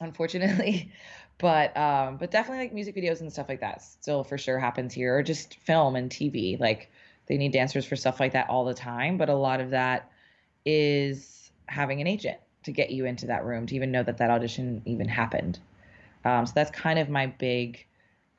unfortunately. 0.00 0.92
But 1.38 1.76
um, 1.76 2.16
but 2.16 2.30
definitely 2.30 2.64
like 2.64 2.72
music 2.72 2.96
videos 2.96 3.20
and 3.20 3.30
stuff 3.30 3.50
like 3.50 3.60
that 3.60 3.82
still 3.82 4.24
for 4.24 4.38
sure 4.38 4.58
happens 4.58 4.94
here, 4.94 5.18
or 5.18 5.22
just 5.22 5.56
film 5.56 5.94
and 5.94 6.10
TV. 6.10 6.58
Like 6.58 6.90
they 7.26 7.36
need 7.36 7.52
dancers 7.52 7.84
for 7.84 7.94
stuff 7.94 8.20
like 8.20 8.32
that 8.32 8.48
all 8.48 8.64
the 8.64 8.72
time. 8.72 9.18
But 9.18 9.28
a 9.28 9.34
lot 9.34 9.60
of 9.60 9.68
that 9.68 10.10
is 10.64 11.50
having 11.66 12.00
an 12.00 12.06
agent 12.06 12.38
to 12.64 12.72
get 12.72 12.88
you 12.88 13.04
into 13.04 13.26
that 13.26 13.44
room 13.44 13.66
to 13.66 13.74
even 13.74 13.92
know 13.92 14.02
that 14.02 14.16
that 14.16 14.30
audition 14.30 14.80
even 14.86 15.08
happened. 15.08 15.58
Um, 16.24 16.46
so 16.46 16.52
that's 16.54 16.70
kind 16.70 16.98
of 16.98 17.10
my 17.10 17.26
big 17.26 17.84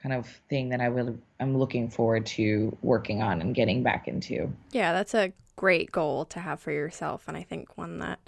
kind 0.01 0.13
of 0.13 0.27
thing 0.49 0.69
that 0.69 0.81
I 0.81 0.89
will 0.89 1.17
I'm 1.39 1.57
looking 1.57 1.89
forward 1.89 2.25
to 2.27 2.75
working 2.81 3.21
on 3.21 3.41
and 3.41 3.55
getting 3.55 3.83
back 3.83 4.07
into. 4.07 4.51
Yeah, 4.71 4.93
that's 4.93 5.13
a 5.13 5.33
great 5.55 5.91
goal 5.91 6.25
to 6.25 6.39
have 6.39 6.59
for 6.59 6.71
yourself 6.71 7.27
and 7.27 7.35
I 7.35 7.43
think 7.43 7.77
one 7.77 7.99
that 7.99 8.19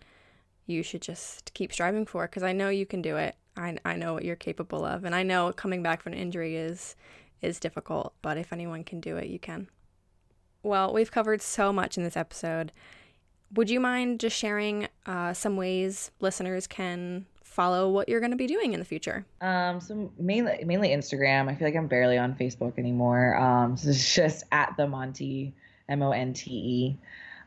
you 0.66 0.84
should 0.84 1.02
just 1.02 1.54
keep 1.54 1.72
striving 1.72 2.06
for 2.06 2.28
because 2.28 2.44
I 2.44 2.54
know 2.54 2.70
you 2.70 2.86
can 2.86 3.02
do 3.02 3.18
it. 3.18 3.36
I 3.56 3.78
I 3.86 3.96
know 3.96 4.14
what 4.14 4.26
you're 4.26 4.36
capable 4.36 4.86
of 4.86 5.04
and 5.04 5.14
I 5.14 5.24
know 5.24 5.52
coming 5.54 5.84
back 5.84 6.02
from 6.02 6.14
an 6.14 6.20
injury 6.20 6.56
is 6.56 6.96
is 7.42 7.60
difficult, 7.60 8.14
but 8.22 8.38
if 8.38 8.52
anyone 8.52 8.84
can 8.84 9.00
do 9.00 9.18
it, 9.18 9.28
you 9.28 9.40
can. 9.40 9.68
Well, 10.62 10.92
we've 10.92 11.12
covered 11.12 11.42
so 11.42 11.72
much 11.72 11.98
in 11.98 12.04
this 12.04 12.18
episode. 12.18 12.74
Would 13.54 13.70
you 13.70 13.80
mind 13.80 14.20
just 14.20 14.36
sharing 14.36 14.88
uh, 15.06 15.34
some 15.34 15.56
ways 15.56 16.12
listeners 16.20 16.68
can 16.68 17.26
follow 17.50 17.90
what 17.90 18.08
you're 18.08 18.20
going 18.20 18.32
to 18.32 18.38
be 18.38 18.48
doing 18.48 18.74
in 18.74 18.80
the 18.80 18.86
future? 18.86 19.26
Um, 19.42 19.82
so 19.82 20.12
mainly 20.18 20.64
mainly 20.66 20.90
Instagram. 20.90 21.50
I 21.50 21.56
feel 21.56 21.68
like 21.68 21.76
I'm 21.76 21.88
barely 21.88 22.18
on 22.18 22.36
Facebook 22.36 22.78
anymore. 22.78 23.36
Um, 23.36 23.76
so 23.78 23.90
it's 23.90 24.16
just 24.16 24.44
at 24.52 24.76
the 24.78 24.88
Monte, 24.88 25.54
M 25.88 26.02
O 26.02 26.12
N 26.12 26.34
T 26.34 26.52
E. 26.52 26.98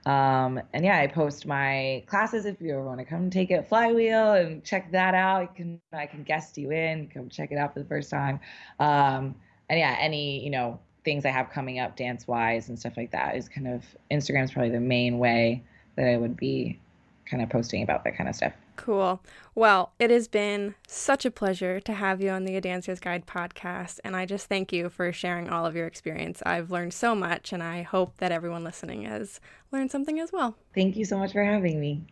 Um, 0.04 0.60
and 0.72 0.84
yeah, 0.84 0.98
I 0.98 1.06
post 1.06 1.46
my 1.46 2.02
classes 2.06 2.44
if 2.44 2.60
you 2.60 2.72
ever 2.72 2.84
want 2.84 2.98
to 2.98 3.04
come 3.04 3.30
take 3.30 3.52
it 3.52 3.68
flywheel 3.68 4.32
and 4.32 4.64
check 4.64 4.90
that 4.92 5.14
out. 5.14 5.42
I 5.42 5.46
can 5.46 5.80
I 5.92 6.06
can 6.06 6.24
guest 6.24 6.58
you 6.58 6.72
in, 6.72 7.08
come 7.08 7.28
check 7.28 7.52
it 7.52 7.56
out 7.56 7.72
for 7.72 7.78
the 7.78 7.86
first 7.86 8.10
time. 8.10 8.40
Um, 8.80 9.36
and 9.70 9.78
yeah, 9.78 9.96
any 10.00 10.44
you 10.44 10.50
know 10.50 10.80
things 11.04 11.24
I 11.24 11.30
have 11.30 11.50
coming 11.50 11.78
up 11.78 11.96
dance 11.96 12.26
wise 12.26 12.68
and 12.68 12.78
stuff 12.78 12.96
like 12.96 13.12
that 13.12 13.36
is 13.36 13.48
kind 13.48 13.68
of 13.68 13.84
Instagram's 14.10 14.52
probably 14.52 14.70
the 14.70 14.80
main 14.80 15.18
way 15.18 15.62
that 15.96 16.06
I 16.06 16.16
would 16.16 16.36
be 16.36 16.80
kind 17.26 17.42
of 17.42 17.50
posting 17.50 17.82
about 17.82 18.04
that 18.04 18.16
kind 18.16 18.28
of 18.28 18.34
stuff. 18.34 18.52
Cool. 18.76 19.22
Well, 19.54 19.92
it 19.98 20.10
has 20.10 20.28
been 20.28 20.74
such 20.88 21.24
a 21.24 21.30
pleasure 21.30 21.78
to 21.80 21.92
have 21.92 22.20
you 22.22 22.30
on 22.30 22.44
the 22.44 22.56
A 22.56 22.60
Dancer's 22.60 23.00
Guide 23.00 23.26
podcast, 23.26 24.00
and 24.02 24.16
I 24.16 24.24
just 24.24 24.48
thank 24.48 24.72
you 24.72 24.88
for 24.88 25.12
sharing 25.12 25.50
all 25.50 25.66
of 25.66 25.76
your 25.76 25.86
experience. 25.86 26.42
I've 26.44 26.70
learned 26.70 26.94
so 26.94 27.14
much, 27.14 27.52
and 27.52 27.62
I 27.62 27.82
hope 27.82 28.16
that 28.18 28.32
everyone 28.32 28.64
listening 28.64 29.02
has 29.04 29.40
learned 29.70 29.90
something 29.90 30.18
as 30.18 30.32
well. 30.32 30.56
Thank 30.74 30.96
you 30.96 31.04
so 31.04 31.18
much 31.18 31.32
for 31.32 31.44
having 31.44 31.78
me. 31.80 32.02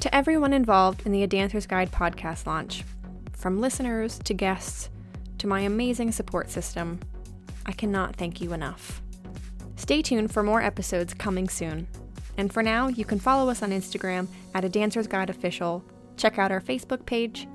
To 0.00 0.14
everyone 0.14 0.52
involved 0.52 1.06
in 1.06 1.12
the 1.12 1.22
A 1.22 1.26
Dancer's 1.26 1.66
Guide 1.66 1.90
podcast 1.90 2.46
launch, 2.46 2.84
from 3.32 3.60
listeners 3.60 4.18
to 4.20 4.34
guests 4.34 4.90
to 5.38 5.46
my 5.46 5.60
amazing 5.60 6.12
support 6.12 6.50
system, 6.50 7.00
I 7.64 7.72
cannot 7.72 8.16
thank 8.16 8.40
you 8.40 8.52
enough. 8.52 9.02
Stay 9.76 10.02
tuned 10.02 10.32
for 10.32 10.42
more 10.42 10.62
episodes 10.62 11.14
coming 11.14 11.48
soon. 11.48 11.88
And 12.36 12.52
for 12.52 12.62
now, 12.62 12.88
you 12.88 13.04
can 13.04 13.18
follow 13.18 13.50
us 13.50 13.62
on 13.62 13.70
Instagram 13.70 14.28
at 14.54 14.64
A 14.64 14.68
Dancer's 14.68 15.06
Guide 15.06 15.30
Official, 15.30 15.84
check 16.16 16.38
out 16.38 16.52
our 16.52 16.60
Facebook 16.60 17.06
page, 17.06 17.48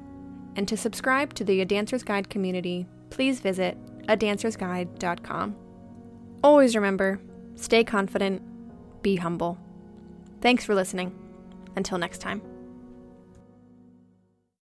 and 0.56 0.68
to 0.68 0.76
subscribe 0.76 1.34
to 1.36 1.44
the 1.44 1.62
A 1.62 1.66
Dancer's 1.66 2.04
Guide 2.04 2.30
community, 2.30 2.88
please 3.10 3.40
visit 3.40 3.78
adancersguide.com. 4.08 5.56
Always 6.44 6.76
remember 6.76 7.20
stay 7.56 7.84
confident, 7.84 8.42
be 9.04 9.18
humble. 9.18 9.60
Thanks 10.42 10.66
for 10.66 10.74
listening. 10.74 11.14
Until 11.76 11.98
next 11.98 12.20
time. 12.20 12.51